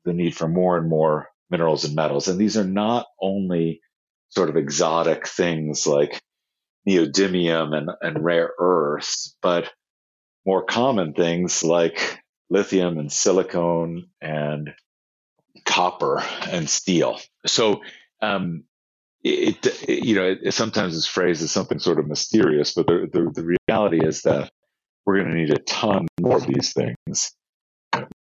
the 0.03 0.13
need 0.13 0.35
for 0.35 0.47
more 0.47 0.77
and 0.77 0.89
more 0.89 1.29
minerals 1.49 1.85
and 1.85 1.95
metals. 1.95 2.27
And 2.27 2.39
these 2.39 2.57
are 2.57 2.65
not 2.65 3.07
only 3.21 3.81
sort 4.35 4.49
of 4.49 4.57
exotic 4.57 5.27
things 5.27 5.87
like 5.87 6.21
neodymium 6.87 7.75
and, 7.75 7.89
and 8.01 8.23
rare 8.23 8.51
earths, 8.59 9.35
but 9.41 9.71
more 10.45 10.63
common 10.63 11.13
things 11.13 11.63
like 11.63 12.19
lithium 12.49 12.99
and 12.99 13.11
silicone 13.11 14.07
and 14.21 14.73
copper 15.65 16.21
and 16.49 16.69
steel. 16.69 17.19
So, 17.45 17.81
um, 18.21 18.63
it, 19.23 19.65
it, 19.89 20.05
you 20.05 20.15
know, 20.15 20.35
it, 20.43 20.53
sometimes 20.53 20.95
it's 20.95 21.07
phrased 21.07 21.41
as 21.41 21.51
something 21.51 21.79
sort 21.79 21.97
of 21.97 22.07
mysterious, 22.07 22.75
but 22.75 22.85
the, 22.85 23.09
the, 23.11 23.31
the 23.33 23.57
reality 23.67 24.05
is 24.05 24.21
that 24.21 24.51
we're 25.05 25.17
going 25.17 25.31
to 25.31 25.35
need 25.35 25.53
a 25.53 25.59
ton 25.59 26.07
more 26.21 26.37
of 26.37 26.45
these 26.45 26.73
things, 26.73 27.33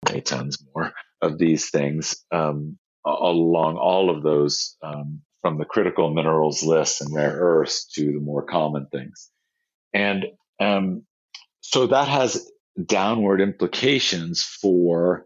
many 0.07 0.21
tons 0.21 0.63
more 0.75 0.93
of 1.21 1.39
these 1.39 1.71
things 1.71 2.23
um, 2.31 2.77
along 3.05 3.77
all 3.77 4.15
of 4.15 4.21
those 4.21 4.77
um, 4.83 5.21
from 5.41 5.57
the 5.57 5.65
critical 5.65 6.13
minerals 6.13 6.63
list 6.63 7.01
and 7.01 7.13
rare 7.13 7.35
earths 7.35 7.85
to 7.93 8.13
the 8.13 8.19
more 8.19 8.43
common 8.43 8.87
things. 8.91 9.29
And 9.93 10.25
um, 10.59 11.03
so 11.61 11.87
that 11.87 12.07
has 12.07 12.49
downward 12.83 13.41
implications 13.41 14.43
for 14.43 15.25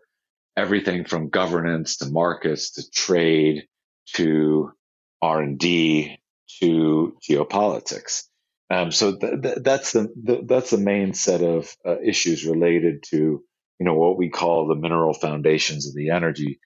everything 0.57 1.05
from 1.05 1.29
governance 1.29 1.97
to 1.97 2.09
markets 2.09 2.71
to 2.71 2.89
trade 2.89 3.67
to 4.13 4.71
R&D 5.21 6.17
to 6.61 7.17
geopolitics. 7.27 8.23
Um, 8.69 8.91
so 8.91 9.15
th- 9.15 9.41
th- 9.41 9.57
that's 9.61 9.91
the, 9.91 10.13
the, 10.21 10.41
that's 10.45 10.71
the 10.71 10.77
main 10.77 11.13
set 11.13 11.41
of 11.41 11.75
uh, 11.85 11.99
issues 12.01 12.45
related 12.45 13.03
to 13.09 13.43
you 13.79 13.85
know 13.85 13.93
what 13.93 14.17
we 14.17 14.29
call 14.29 14.67
the 14.67 14.75
mineral 14.75 15.13
foundations 15.13 15.87
of 15.87 15.93
the 15.93 16.11
energy 16.11 16.59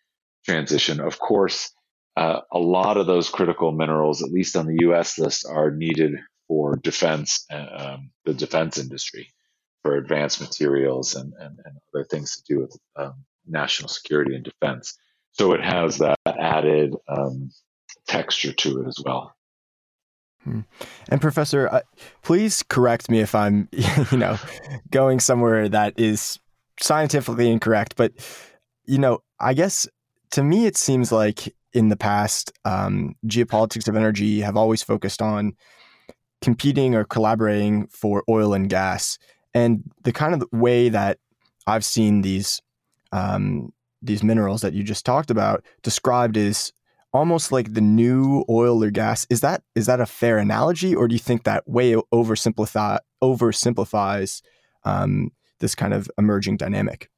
transition. 0.46 1.00
Of 1.00 1.20
course, 1.20 1.72
uh, 2.20 2.42
a 2.52 2.60
lot 2.60 2.98
of 2.98 3.08
those 3.08 3.30
critical 3.30 3.72
minerals, 3.72 4.22
at 4.22 4.30
least 4.30 4.58
on 4.58 4.66
the 4.66 4.80
U.S. 4.82 5.18
list, 5.18 5.46
are 5.50 5.72
needed 5.72 6.16
for 6.50 6.76
defense, 6.76 7.46
um, 7.50 8.12
the 8.26 8.34
defense 8.34 8.78
industry, 8.78 9.30
for 9.84 9.96
advanced 9.96 10.42
materials 10.42 11.16
and, 11.16 11.32
and, 11.40 11.58
and 11.64 11.78
other 11.96 12.04
things 12.04 12.36
to 12.36 12.44
do 12.54 12.60
with 12.60 12.78
um, 12.98 13.24
national 13.48 13.88
security 13.88 14.36
and 14.36 14.44
defense. 14.44 14.98
So 15.32 15.54
it 15.54 15.64
has 15.64 16.00
that 16.00 16.18
added 16.28 16.94
um, 17.08 17.52
texture 18.06 18.52
to 18.52 18.82
it 18.82 18.88
as 18.90 19.02
well. 19.06 19.34
Hmm. 20.44 20.62
And 21.08 21.22
Professor, 21.22 21.70
uh, 21.70 21.82
please 22.22 22.64
correct 22.64 23.10
me 23.10 23.22
if 23.22 23.34
I'm, 23.34 23.70
you 24.12 24.18
know, 24.18 24.38
going 24.92 25.22
somewhere 25.22 25.70
that 25.70 25.98
is 25.98 26.38
scientifically 26.82 27.50
incorrect. 27.50 27.96
But 27.96 28.12
you 28.86 28.98
know, 28.98 29.22
I 29.40 29.54
guess 29.54 29.88
to 30.32 30.44
me 30.44 30.66
it 30.66 30.76
seems 30.76 31.14
like 31.14 31.56
in 31.74 31.90
the 31.90 31.98
past, 31.98 32.52
um, 32.66 33.16
geopolitics 33.26 33.88
of 33.88 33.96
energy 33.96 34.42
have 34.42 34.58
always 34.58 34.82
focused 34.82 35.22
on 35.22 35.54
competing 36.42 36.96
or 36.96 37.04
collaborating 37.04 37.88
for 37.88 38.24
oil 38.30 38.54
and 38.54 38.70
gas. 38.70 39.18
And 39.54 39.84
the 40.04 40.12
kind 40.12 40.34
of 40.34 40.44
way 40.52 40.90
that 40.90 41.20
I've 41.68 41.86
seen 41.86 42.22
these 42.22 42.62
um, 43.12 43.74
these 44.02 44.24
minerals 44.24 44.62
that 44.62 44.74
you 44.74 44.84
just 44.84 45.06
talked 45.06 45.32
about 45.32 45.64
described 45.82 46.38
is 46.38 46.72
almost 47.12 47.52
like 47.52 47.74
the 47.74 47.82
new 47.82 48.46
oil 48.50 48.84
or 48.84 48.92
gas. 48.92 49.26
Is 49.30 49.42
that 49.42 49.64
is 49.76 49.88
that 49.88 50.00
a 50.00 50.06
fair 50.06 50.38
analogy, 50.38 50.96
or 50.96 51.08
do 51.08 51.16
you 51.16 51.20
think 51.20 51.44
that 51.44 51.68
way 51.68 51.96
oversimplify 52.14 53.00
oversimplifies 53.24 54.42
um, 54.84 55.32
this 55.60 55.76
kind 55.76 55.94
of 55.94 56.10
emerging 56.18 56.58
dynamic? 56.58 57.10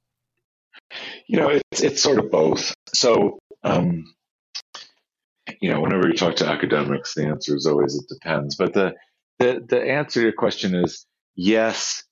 You 1.28 1.38
know, 1.38 1.50
it's 1.50 1.82
it's 1.82 2.02
sort 2.02 2.20
of 2.20 2.32
both. 2.32 2.74
So 2.94 3.40
um, 3.64 4.06
you 5.62 5.70
know, 5.70 5.80
whenever 5.80 6.08
you 6.08 6.16
talk 6.16 6.38
to 6.38 6.48
academics, 6.48 7.14
the 7.14 7.28
answer 7.28 7.56
is 7.56 7.68
always 7.68 7.96
it 7.96 8.10
depends. 8.10 8.58
But 8.58 8.74
the 8.74 8.94
the, 9.40 9.64
the 9.66 9.82
answer 9.82 10.20
to 10.20 10.24
your 10.24 10.34
question 10.34 10.76
is 10.76 11.06
yes. 11.36 12.04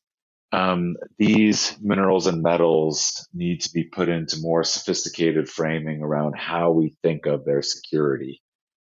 Um, 0.52 0.96
these 1.20 1.78
minerals 1.80 2.26
and 2.26 2.42
metals 2.42 3.28
need 3.34 3.62
to 3.62 3.70
be 3.72 3.84
put 3.84 4.10
into 4.10 4.40
more 4.40 4.64
sophisticated 4.64 5.48
framing 5.48 6.02
around 6.02 6.34
how 6.36 6.72
we 6.72 6.96
think 7.04 7.28
of 7.28 7.46
their 7.46 7.62
security 7.62 8.42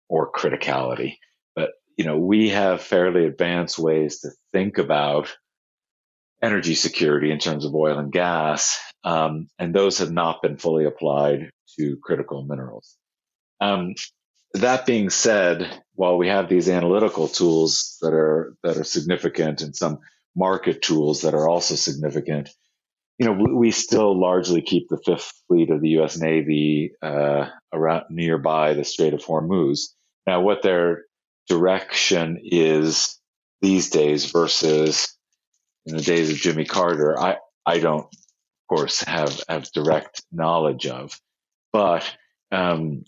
or 0.09 0.33
criticality. 0.33 1.17
But 1.55 1.73
you 1.99 2.07
know, 2.07 2.19
we 2.19 2.49
have 2.51 2.81
fairly 2.81 3.27
advanced 3.27 3.79
ways 3.79 4.21
to 4.21 4.31
think 4.53 4.79
about 4.79 5.37
energy 6.43 6.75
security 6.75 7.31
in 7.31 7.39
terms 7.39 7.67
of 7.67 7.75
oil 7.75 7.99
and 7.99 8.11
gas, 8.11 8.79
um, 9.05 9.49
and 9.59 9.75
those 9.75 9.99
have 9.99 10.11
not 10.11 10.41
been 10.41 10.57
fully 10.57 10.87
applied 10.87 11.51
to 11.79 11.99
critical 12.03 12.43
minerals. 12.43 12.97
Um, 13.61 13.95
that 14.55 14.87
being 14.87 15.11
said, 15.11 15.83
while 15.95 16.17
we 16.17 16.29
have 16.29 16.49
these 16.49 16.69
analytical 16.69 17.29
tools 17.29 17.99
that 18.01 18.13
are 18.13 18.55
that 18.63 18.77
are 18.77 18.85
significant 18.85 19.63
and 19.63 19.75
some 19.77 19.99
market 20.35 20.83
tools 20.83 21.23
that 21.23 21.35
are 21.35 21.49
also 21.49 21.75
significant, 21.75 22.51
you 23.19 23.27
know, 23.27 23.45
we, 23.55 23.71
still 23.71 24.19
largely 24.19 24.63
keep 24.63 24.89
the 24.89 24.97
fifth 25.05 25.33
fleet 25.47 25.71
of 25.71 25.83
the 25.83 25.91
U.S. 25.91 26.17
Navy 26.17 26.93
uh, 27.03 27.49
around 27.73 28.05
nearby 28.09 28.73
the 28.73 28.85
Strait 28.85 29.13
of 29.13 29.23
Hormuz. 29.23 29.91
Now, 30.27 30.41
what 30.41 30.63
their 30.63 31.05
direction 31.47 32.41
is 32.43 33.19
these 33.61 33.91
days 33.91 34.31
versus 34.31 35.15
in 35.85 35.97
the 35.97 36.03
days 36.03 36.31
of 36.31 36.37
Jimmy 36.37 36.65
Carter, 36.65 37.19
I, 37.21 37.37
I 37.67 37.79
don't, 37.79 38.05
of 38.05 38.67
course, 38.69 39.03
have, 39.03 39.39
have 39.49 39.71
direct 39.73 40.23
knowledge 40.33 40.87
of. 40.87 41.21
But, 41.73 42.11
um, 42.51 43.05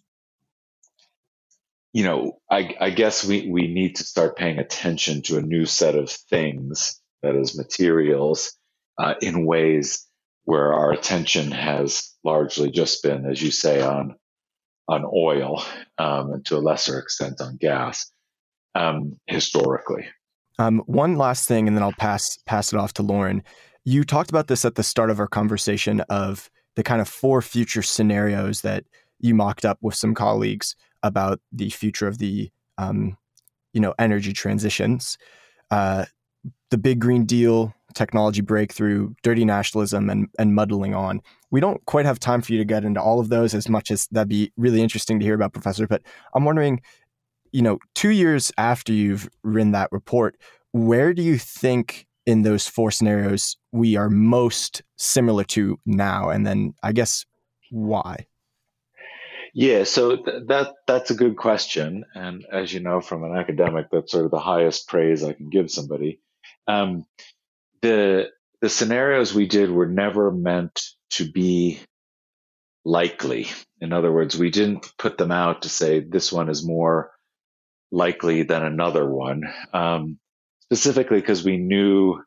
you 1.92 2.04
know, 2.04 2.38
I, 2.50 2.74
I 2.80 2.90
guess 2.90 3.24
we, 3.24 3.48
we 3.50 3.66
need 3.66 3.96
to 3.96 4.04
start 4.04 4.36
paying 4.36 4.58
attention 4.58 5.22
to 5.22 5.38
a 5.38 5.42
new 5.42 5.66
set 5.66 5.94
of 5.94 6.10
things, 6.10 7.00
that 7.22 7.34
is, 7.34 7.56
materials, 7.56 8.56
uh, 8.98 9.14
in 9.20 9.44
ways 9.44 10.06
where 10.44 10.72
our 10.72 10.92
attention 10.92 11.50
has 11.50 12.14
largely 12.24 12.70
just 12.70 13.02
been, 13.02 13.26
as 13.26 13.42
you 13.42 13.50
say, 13.50 13.82
on 13.82 14.16
on 14.88 15.04
oil 15.14 15.62
um, 15.98 16.32
and 16.32 16.44
to 16.44 16.56
a 16.56 16.58
lesser 16.58 16.98
extent 16.98 17.40
on 17.40 17.56
gas 17.56 18.10
um, 18.74 19.18
historically. 19.26 20.06
Um, 20.58 20.82
one 20.86 21.16
last 21.16 21.46
thing, 21.46 21.68
and 21.68 21.76
then 21.76 21.82
I'll 21.82 21.92
pass 21.92 22.38
pass 22.46 22.72
it 22.72 22.78
off 22.78 22.92
to 22.94 23.02
Lauren. 23.02 23.42
You 23.84 24.04
talked 24.04 24.30
about 24.30 24.48
this 24.48 24.64
at 24.64 24.74
the 24.74 24.82
start 24.82 25.10
of 25.10 25.20
our 25.20 25.26
conversation 25.26 26.00
of 26.02 26.50
the 26.76 26.82
kind 26.82 27.00
of 27.00 27.08
four 27.08 27.42
future 27.42 27.82
scenarios 27.82 28.62
that 28.62 28.84
you 29.20 29.34
mocked 29.34 29.64
up 29.64 29.78
with 29.82 29.94
some 29.94 30.14
colleagues 30.14 30.74
about 31.02 31.40
the 31.52 31.70
future 31.70 32.06
of 32.06 32.18
the 32.18 32.50
um, 32.78 33.16
you 33.72 33.80
know 33.80 33.94
energy 33.98 34.32
transitions. 34.32 35.18
Uh, 35.70 36.04
the 36.70 36.78
big 36.78 37.00
green 37.00 37.24
deal, 37.24 37.72
technology 37.94 38.40
breakthrough, 38.40 39.14
dirty 39.22 39.44
nationalism, 39.44 40.10
and, 40.10 40.28
and 40.38 40.54
muddling 40.54 40.94
on. 40.94 41.20
We 41.50 41.60
don't 41.60 41.84
quite 41.86 42.06
have 42.06 42.18
time 42.18 42.42
for 42.42 42.52
you 42.52 42.58
to 42.58 42.64
get 42.64 42.84
into 42.84 43.00
all 43.00 43.20
of 43.20 43.28
those 43.28 43.54
as 43.54 43.68
much 43.68 43.90
as 43.90 44.06
that'd 44.08 44.28
be 44.28 44.52
really 44.56 44.82
interesting 44.82 45.18
to 45.18 45.24
hear 45.24 45.34
about, 45.34 45.52
Professor. 45.52 45.86
But 45.86 46.02
I'm 46.34 46.44
wondering, 46.44 46.80
you 47.52 47.62
know, 47.62 47.78
two 47.94 48.10
years 48.10 48.50
after 48.58 48.92
you've 48.92 49.28
written 49.42 49.72
that 49.72 49.92
report, 49.92 50.36
where 50.72 51.12
do 51.12 51.22
you 51.22 51.36
think 51.38 52.06
in 52.24 52.42
those 52.42 52.66
four 52.66 52.90
scenarios 52.90 53.56
we 53.72 53.96
are 53.96 54.08
most 54.08 54.82
similar 54.96 55.44
to 55.44 55.78
now? 55.84 56.30
And 56.30 56.46
then 56.46 56.74
I 56.82 56.92
guess 56.92 57.26
why? 57.70 58.26
Yeah, 59.54 59.84
so 59.84 60.16
th- 60.16 60.44
that 60.48 60.74
that's 60.86 61.10
a 61.10 61.14
good 61.16 61.36
question, 61.36 62.04
and 62.14 62.44
as 62.52 62.72
you 62.72 62.80
know 62.80 63.00
from 63.00 63.24
an 63.24 63.36
academic, 63.36 63.88
that's 63.90 64.12
sort 64.12 64.24
of 64.26 64.30
the 64.30 64.38
highest 64.40 64.88
praise 64.88 65.24
I 65.24 65.32
can 65.34 65.50
give 65.50 65.70
somebody. 65.70 66.20
Um, 66.68 67.04
the 67.82 68.30
the 68.62 68.68
scenarios 68.70 69.34
we 69.34 69.46
did 69.46 69.70
were 69.70 69.88
never 69.88 70.32
meant 70.32 70.80
to 71.12 71.30
be 71.30 71.80
likely. 72.84 73.48
In 73.80 73.92
other 73.92 74.12
words, 74.12 74.38
we 74.38 74.50
didn't 74.50 74.86
put 74.98 75.18
them 75.18 75.32
out 75.32 75.62
to 75.62 75.70
say 75.70 76.00
this 76.00 76.32
one 76.32 76.50
is 76.50 76.66
more 76.66 77.12
likely 77.92 78.44
than 78.44 78.64
another 78.64 79.08
one, 79.08 79.42
um, 79.72 80.18
specifically 80.64 81.20
because 81.20 81.44
we 81.44 81.58
knew, 81.58 82.22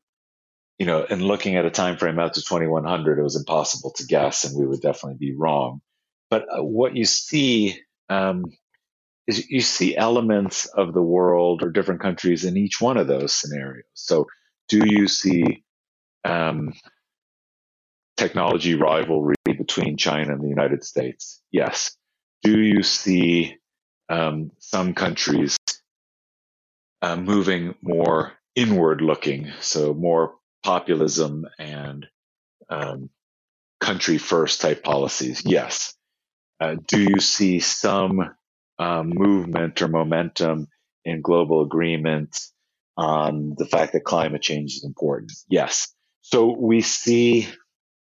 you 0.79 0.85
know, 0.87 1.03
in 1.05 1.21
looking 1.23 1.55
at 1.57 1.65
a 1.65 1.71
time 1.71 1.97
frame 1.97 2.19
out 2.19 2.35
to 2.35 2.41
2100, 2.41 3.19
it 3.19 3.23
was 3.23 3.35
impossible 3.37 3.91
to 3.97 4.05
guess, 4.05 4.45
and 4.45 4.57
we 4.59 4.67
would 4.67 4.81
definitely 4.81 5.17
be 5.19 5.35
wrong. 5.35 5.81
But 6.29 6.45
uh, 6.51 6.63
what 6.63 6.95
you 6.95 7.05
see 7.05 7.79
um, 8.09 8.45
is 9.27 9.49
you 9.49 9.61
see 9.61 9.95
elements 9.95 10.65
of 10.65 10.93
the 10.93 11.01
world 11.01 11.63
or 11.63 11.71
different 11.71 12.01
countries 12.01 12.45
in 12.45 12.57
each 12.57 12.79
one 12.79 12.97
of 12.97 13.07
those 13.07 13.33
scenarios. 13.33 13.85
So 13.93 14.27
do 14.67 14.81
you 14.85 15.07
see 15.07 15.63
um, 16.23 16.73
technology 18.17 18.75
rivalry 18.75 19.35
between 19.45 19.97
China 19.97 20.33
and 20.33 20.41
the 20.41 20.49
United 20.49 20.83
States? 20.83 21.41
Yes. 21.51 21.95
Do 22.43 22.59
you 22.59 22.83
see 22.83 23.57
um, 24.09 24.51
some 24.59 24.93
countries 24.93 25.57
uh, 27.01 27.15
moving 27.15 27.75
more 27.81 28.33
inward 28.55 29.01
looking, 29.01 29.51
so 29.61 29.93
more 29.93 30.35
populism 30.63 31.45
and 31.59 32.05
um, 32.69 33.09
country 33.79 34.17
first 34.17 34.61
type 34.61 34.83
policies? 34.83 35.43
Yes. 35.45 35.95
Uh, 36.59 36.75
do 36.87 37.01
you 37.01 37.19
see 37.19 37.59
some 37.59 38.35
um, 38.79 39.09
movement 39.09 39.81
or 39.81 39.87
momentum 39.87 40.67
in 41.03 41.21
global 41.21 41.61
agreement 41.61 42.39
on 42.97 43.55
the 43.57 43.65
fact 43.65 43.93
that 43.93 44.03
climate 44.03 44.41
change 44.41 44.75
is 44.75 44.83
important. 44.83 45.31
Yes. 45.49 45.93
So 46.21 46.55
we 46.57 46.81
see 46.81 47.47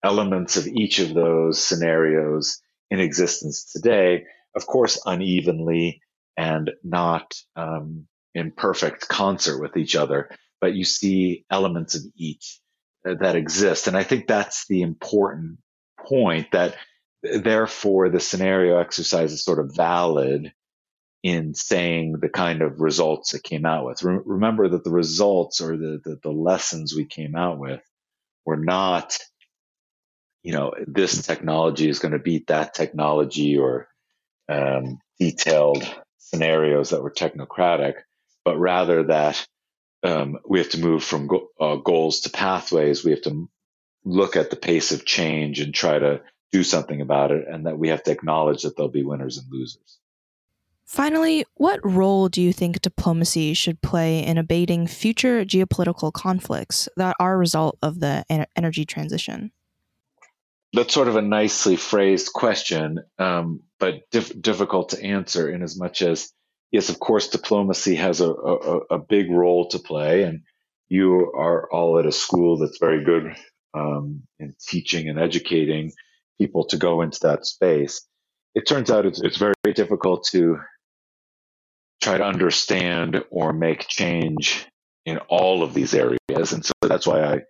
elements 0.04 0.58
of 0.58 0.68
each 0.68 1.00
of 1.00 1.14
those 1.14 1.64
scenarios 1.64 2.62
in 2.90 3.00
existence 3.00 3.72
today, 3.72 4.26
of 4.56 4.66
course, 4.66 5.02
unevenly 5.06 6.02
and 6.38 6.72
not 6.84 7.34
um, 7.56 8.08
in 8.34 8.52
perfect 8.52 9.08
concert 9.08 9.60
with 9.60 9.78
each 9.78 9.96
other, 9.96 10.30
but 10.62 10.74
you 10.74 10.86
see 10.86 11.46
elements 11.50 11.96
of 11.96 12.02
each 12.16 12.60
that 13.04 13.36
exist. 13.36 13.88
And 13.88 13.98
I 13.98 14.04
think 14.04 14.28
that's 14.28 14.66
the 14.68 14.82
important 14.82 15.58
point 16.00 16.52
that 16.54 16.76
therefore 17.24 18.10
the 18.10 18.20
scenario 18.20 18.78
exercise 18.78 19.32
is 19.32 19.44
sort 19.44 19.60
of 19.60 19.76
valid 19.76 20.54
in 21.24 21.54
saying 21.54 22.18
the 22.20 22.30
kind 22.30 22.62
of 22.62 22.82
results 22.82 23.34
it 23.34 23.44
came 23.44 23.66
out 23.66 23.86
with. 23.86 24.04
Re- 24.04 24.20
remember 24.26 24.68
that 24.68 24.84
the 24.84 24.92
results 24.92 25.62
or 25.62 25.78
the, 25.78 26.02
the, 26.04 26.20
the 26.22 26.32
lessons 26.32 26.94
we 26.94 27.06
came 27.06 27.36
out 27.36 27.58
with 27.58 27.82
were 28.46 28.58
not, 28.58 29.18
you 30.44 30.52
know, 30.52 30.74
this 30.86 31.26
technology 31.26 31.88
is 31.88 32.00
going 32.00 32.12
to 32.12 32.20
beat 32.20 32.48
that 32.48 32.74
technology 32.74 33.58
or 33.58 33.88
um, 34.50 35.00
detailed 35.18 35.84
scenarios 36.18 36.90
that 36.90 37.02
were 37.02 37.12
technocratic, 37.12 37.94
but 38.44 38.58
rather 38.58 39.04
that 39.04 39.48
um, 40.04 40.40
we 40.46 40.60
have 40.60 40.70
to 40.72 40.82
move 40.82 41.06
from 41.06 41.28
go- 41.28 41.48
uh, 41.58 41.76
goals 41.78 42.22
to 42.22 42.30
pathways. 42.30 43.06
We 43.06 43.12
have 43.12 43.22
to 43.22 43.50
look 44.04 44.36
at 44.36 44.50
the 44.50 44.58
pace 44.58 44.92
of 44.92 45.06
change 45.06 45.62
and 45.62 45.74
try 45.74 45.98
to 45.98 46.22
do 46.54 46.64
something 46.64 47.02
about 47.02 47.32
it, 47.32 47.46
and 47.50 47.66
that 47.66 47.80
we 47.80 47.90
have 47.90 48.04
to 48.04 48.12
acknowledge 48.12 48.62
that 48.62 48.78
there'll 48.78 48.92
be 48.92 49.04
winners 49.04 49.38
and 49.40 49.48
losers. 49.52 49.98
Finally, 50.86 51.44
what 51.56 51.80
role 51.84 52.30
do 52.30 52.40
you 52.40 52.54
think 52.54 52.80
diplomacy 52.80 53.56
should 53.56 53.82
play 53.82 54.24
in 54.24 54.38
abating 54.38 54.86
future 54.86 55.44
geopolitical 55.44 56.14
conflicts 56.14 56.88
that 56.96 57.16
are 57.20 57.34
a 57.34 57.38
result 57.38 57.80
of 57.82 58.00
the 58.00 58.24
energy 58.56 58.86
transition? 58.86 59.52
That's 60.74 60.94
sort 60.94 61.08
of 61.08 61.16
a 61.16 61.22
nicely 61.22 61.76
phrased 61.76 62.34
question, 62.34 63.00
um, 63.18 63.62
but 63.80 64.10
dif- 64.12 64.40
difficult 64.40 64.90
to 64.90 65.04
answer 65.04 65.50
in 65.50 65.64
as 65.64 65.78
much 65.80 66.04
as, 66.04 66.32
yes, 66.72 66.90
of 66.90 67.00
course, 67.00 67.30
diplomacy 67.30 67.96
has 67.96 68.22
a, 68.22 68.30
a, 68.30 68.78
a, 68.92 69.00
big 69.00 69.32
role 69.32 69.68
to 69.70 69.80
play. 69.80 70.24
And 70.24 70.42
you 70.90 71.32
are 71.36 71.72
all 71.72 72.00
at 72.00 72.06
a 72.06 72.12
school 72.12 72.58
that's 72.58 72.80
very 72.80 73.04
good 73.04 73.36
um, 73.74 74.24
in 74.40 74.56
teaching 74.68 75.10
and 75.10 75.20
educating 75.20 75.92
people 76.40 76.66
to 76.66 76.78
go 76.78 77.02
into 77.02 77.20
that 77.24 77.46
space. 77.46 78.06
It 78.56 78.68
turns 78.68 78.92
out 78.92 79.06
it's, 79.06 79.22
it's 79.22 79.38
very 79.38 79.54
difficult 79.74 80.28
to 80.32 80.60
try 82.02 82.18
to 82.18 82.24
understand 82.24 83.24
or 83.32 83.54
make 83.54 83.88
change 83.88 84.68
in 85.06 85.18
all 85.30 85.64
of 85.64 85.74
these 85.74 85.94
areas. 85.94 86.54
And 86.54 86.64
so 86.66 86.74
that's 86.82 87.08
why 87.08 87.24
I 87.24 87.42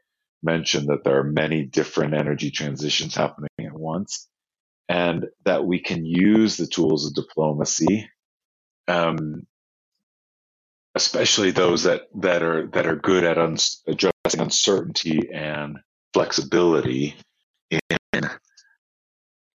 mentioned 0.43 0.87
that 0.87 1.03
there 1.03 1.19
are 1.19 1.23
many 1.23 1.63
different 1.63 2.13
energy 2.13 2.51
transitions 2.51 3.15
happening 3.15 3.49
at 3.59 3.73
once 3.73 4.27
and 4.89 5.27
that 5.45 5.65
we 5.65 5.79
can 5.79 6.05
use 6.05 6.57
the 6.57 6.67
tools 6.67 7.07
of 7.07 7.15
diplomacy, 7.15 8.09
um, 8.87 9.47
especially 10.95 11.51
those 11.51 11.83
that, 11.83 12.03
that 12.21 12.43
are, 12.43 12.67
that 12.67 12.85
are 12.85 12.95
good 12.95 13.23
at 13.23 13.37
uns- 13.37 13.81
addressing 13.87 14.39
uncertainty 14.39 15.29
and 15.33 15.77
flexibility 16.13 17.15
in 17.71 17.79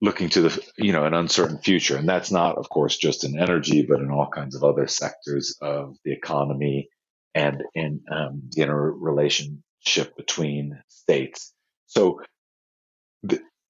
looking 0.02 0.30
to 0.30 0.42
the 0.42 0.72
you 0.78 0.92
know 0.92 1.06
an 1.06 1.14
uncertain 1.14 1.60
future. 1.60 1.98
And 1.98 2.08
that's 2.08 2.32
not 2.32 2.58
of 2.58 2.70
course 2.70 2.98
just 2.98 3.24
in 3.24 3.40
energy 3.40 3.86
but 3.88 4.00
in 4.00 4.12
all 4.12 4.28
kinds 4.28 4.56
of 4.56 4.64
other 4.64 4.88
sectors 4.88 5.58
of 5.62 5.98
the 6.04 6.14
economy 6.14 6.90
and 7.34 7.64
in 7.74 8.02
um, 8.12 8.44
the 8.52 8.64
interrelationship 8.64 10.16
between 10.18 10.82
states. 10.90 11.54
So 11.88 12.22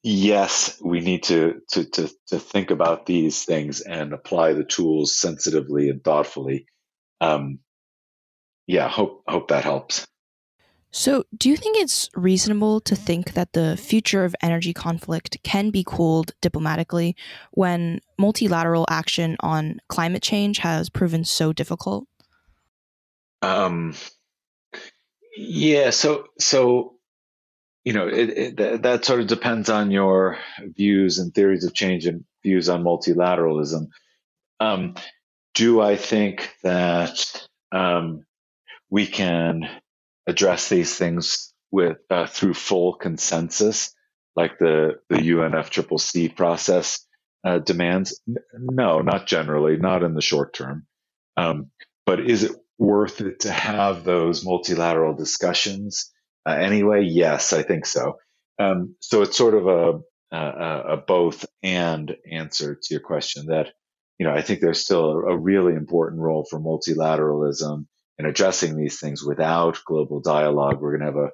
yes 0.04 0.80
we 0.84 1.02
need 1.02 1.24
to, 1.24 1.62
to 1.72 1.86
to 1.86 2.12
to 2.28 2.40
think 2.40 2.72
about 2.72 3.06
these 3.06 3.44
things 3.46 3.82
and 3.82 4.14
apply 4.14 4.54
the 4.54 4.66
tools 4.66 5.18
sensitively 5.18 5.90
and 5.90 6.04
thoughtfully. 6.04 6.68
Um, 7.22 7.60
yeah 8.68 8.90
hope 8.90 9.24
hope 9.28 9.50
that 9.50 9.64
helps 9.64 10.08
so, 10.98 11.26
do 11.38 11.50
you 11.50 11.58
think 11.58 11.76
it's 11.78 12.10
reasonable 12.16 12.80
to 12.80 12.96
think 12.96 13.34
that 13.34 13.52
the 13.52 13.76
future 13.76 14.24
of 14.24 14.34
energy 14.42 14.74
conflict 14.74 15.38
can 15.44 15.70
be 15.70 15.84
cooled 15.86 16.32
diplomatically 16.40 17.18
when 17.52 18.00
multilateral 18.18 18.86
action 18.90 19.36
on 19.42 19.82
climate 19.90 20.24
change 20.24 20.60
has 20.60 20.90
proven 20.90 21.26
so 21.26 21.52
difficult? 21.52 22.08
Um, 23.42 23.94
yeah. 25.36 25.90
So, 25.90 26.28
so 26.40 26.94
you 27.84 27.92
know, 27.92 28.08
it, 28.08 28.58
it, 28.58 28.82
that 28.84 29.04
sort 29.04 29.20
of 29.20 29.28
depends 29.28 29.70
on 29.70 29.92
your 29.92 30.38
views 30.78 31.20
and 31.20 31.36
theories 31.36 31.66
of 31.66 31.74
change 31.74 32.06
and 32.06 32.24
views 32.42 32.70
on 32.70 32.86
multilateralism. 32.86 33.90
Um, 34.62 34.96
do 35.56 35.82
I 35.82 35.98
think 35.98 36.56
that 36.64 37.48
um, 37.74 38.26
we 38.90 39.06
can 39.06 39.70
address 40.28 40.70
these 40.70 40.96
things 40.96 41.54
with 41.72 41.98
uh, 42.10 42.28
through 42.28 42.54
full 42.54 42.94
consensus, 42.94 43.94
like 44.36 44.58
the 44.60 45.00
the 45.10 45.18
UNFCCC 45.18 46.36
process 46.36 47.06
uh, 47.46 47.60
demands? 47.60 48.22
No, 48.54 49.02
not 49.02 49.28
generally, 49.28 49.78
not 49.78 50.04
in 50.04 50.14
the 50.14 50.22
short 50.22 50.54
term. 50.54 50.88
Um, 51.38 51.72
but 52.06 52.20
is 52.20 52.44
it 52.44 52.52
worth 52.78 53.22
it 53.22 53.42
to 53.42 53.52
have 53.52 54.04
those 54.04 54.46
multilateral 54.46 55.16
discussions 55.16 56.12
uh, 56.46 56.52
anyway? 56.52 57.04
Yes, 57.04 57.54
I 57.54 57.64
think 57.64 57.86
so. 57.86 58.18
Um, 58.60 58.96
so 59.00 59.22
it's 59.22 59.38
sort 59.38 59.54
of 59.54 59.68
a, 59.68 60.36
a, 60.36 60.94
a, 60.94 60.98
both 60.98 61.46
and 61.62 62.16
answer 62.30 62.76
to 62.76 62.94
your 62.94 63.02
question 63.02 63.48
that, 63.48 63.74
you 64.18 64.26
know, 64.26 64.34
I 64.34 64.42
think 64.42 64.62
there's 64.62 64.80
still 64.80 65.12
a, 65.12 65.34
a 65.34 65.38
really 65.38 65.74
important 65.74 66.22
role 66.22 66.46
for 66.50 66.60
multilateralism 66.60 67.86
in 68.18 68.26
addressing 68.26 68.78
these 68.78 69.00
things 69.00 69.24
without 69.24 69.80
global 69.86 70.22
dialogue. 70.22 70.82
We're 70.82 70.98
going 70.98 71.14
to 71.14 71.20
have 71.20 71.24
a 71.24 71.30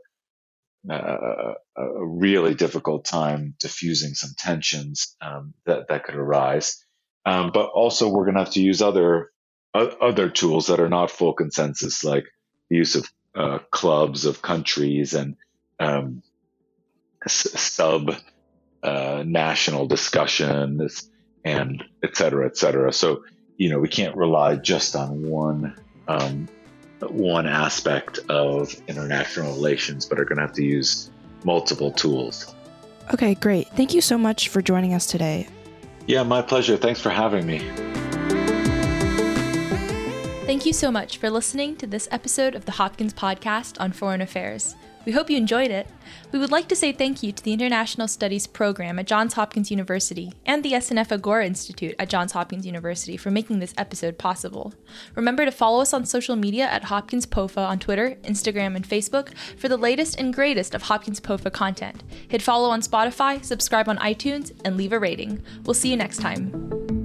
a, 0.90 1.54
a, 1.78 2.06
really 2.06 2.56
difficult 2.56 3.06
time 3.06 3.54
diffusing 3.60 4.16
some 4.16 4.32
tensions 4.36 5.16
um, 5.22 5.54
that 5.66 5.90
that 5.90 6.04
could 6.04 6.16
arise. 6.16 6.84
Um, 7.24 7.52
but 7.54 7.68
also, 7.68 8.10
we're 8.10 8.26
going 8.26 8.34
to 8.36 8.44
have 8.44 8.54
to 8.54 8.62
use 8.62 8.82
other 8.82 9.32
other 9.74 10.30
tools 10.30 10.68
that 10.68 10.80
are 10.80 10.90
not 10.90 11.12
full 11.12 11.34
consensus, 11.34 12.04
like 12.04 12.26
the 12.70 12.78
use 12.78 12.96
of 12.96 13.08
uh, 13.36 13.60
clubs 13.70 14.26
of 14.26 14.42
countries 14.42 15.14
and 15.14 15.36
um, 15.80 16.24
sub 17.28 18.16
uh, 18.84 19.24
national 19.26 19.88
discussions 19.88 21.10
and 21.46 21.84
et 22.04 22.16
cetera, 22.18 22.48
et 22.48 22.58
cetera. 22.58 22.92
So, 22.92 23.24
you 23.56 23.70
know, 23.70 23.80
we 23.80 23.88
can't 23.88 24.18
rely 24.18 24.56
just 24.56 24.96
on 24.96 25.24
one 25.24 25.80
um, 26.08 26.50
one 27.10 27.48
aspect 27.48 28.20
of 28.30 28.76
international 28.88 29.54
relations, 29.54 30.06
but 30.06 30.20
are 30.20 30.26
going 30.26 30.38
to 30.38 30.44
have 30.44 30.54
to 30.54 30.64
use 30.64 31.10
multiple 31.44 31.92
tools. 31.92 32.54
Okay, 33.14 33.36
great. 33.36 33.68
Thank 33.70 33.94
you 33.94 34.02
so 34.02 34.18
much 34.18 34.50
for 34.50 34.62
joining 34.62 34.94
us 34.94 35.06
today. 35.06 35.48
Yeah, 36.08 36.24
my 36.24 36.42
pleasure. 36.42 36.78
Thanks 36.78 37.02
for 37.02 37.10
having 37.10 37.46
me. 37.46 37.60
Thank 40.46 40.66
you 40.66 40.74
so 40.74 40.92
much 40.92 41.18
for 41.18 41.30
listening 41.30 41.78
to 41.78 41.88
this 41.88 42.08
episode 42.12 42.56
of 42.56 42.66
the 42.66 42.74
Hopkins 42.74 43.14
Podcast 43.14 43.80
on 43.80 43.92
Foreign 43.92 44.22
Affairs. 44.22 44.76
We 45.06 45.12
hope 45.12 45.30
you 45.30 45.38
enjoyed 45.38 45.72
it. 45.72 45.88
We 46.32 46.40
would 46.40 46.52
like 46.52 46.68
to 46.70 46.76
say 46.76 46.92
thank 46.92 47.24
you 47.24 47.32
to 47.32 47.44
the 47.44 47.54
International 47.54 48.08
Studies 48.08 48.46
Program 48.48 49.00
at 49.00 49.08
Johns 49.08 49.34
Hopkins 49.34 49.72
University 49.72 50.32
and 50.46 50.64
the 50.64 50.74
SNF 50.74 51.12
Agora 51.12 51.46
Institute 51.46 51.96
at 51.98 52.10
Johns 52.10 52.34
Hopkins 52.34 52.66
University 52.66 53.18
for 53.18 53.32
making 53.32 53.60
this 53.60 53.74
episode 53.78 54.18
possible. 54.18 54.74
Remember 55.16 55.44
to 55.46 55.52
follow 55.52 55.82
us 55.82 55.94
on 55.94 56.06
social 56.06 56.36
media 56.36 56.66
at 56.66 56.86
Hopkins 56.86 57.26
POFA 57.26 57.68
on 57.68 57.80
Twitter, 57.80 58.18
Instagram, 58.24 58.76
and 58.76 58.88
Facebook 58.88 59.36
for 59.58 59.68
the 59.68 59.78
latest 59.78 60.20
and 60.20 60.34
greatest 60.34 60.76
of 60.76 60.84
Hopkins 60.84 61.20
POFA 61.20 61.52
content. 61.52 62.04
Hit 62.28 62.42
follow 62.42 62.70
on 62.70 62.82
Spotify, 62.82 63.44
subscribe 63.44 63.90
on 63.90 63.98
iTunes, 63.98 64.52
and 64.64 64.78
leave 64.78 64.94
a 64.94 65.00
rating. 65.00 65.42
We'll 65.64 65.74
see 65.74 65.90
you 65.90 65.98
next 65.98 66.18
time. 66.18 67.01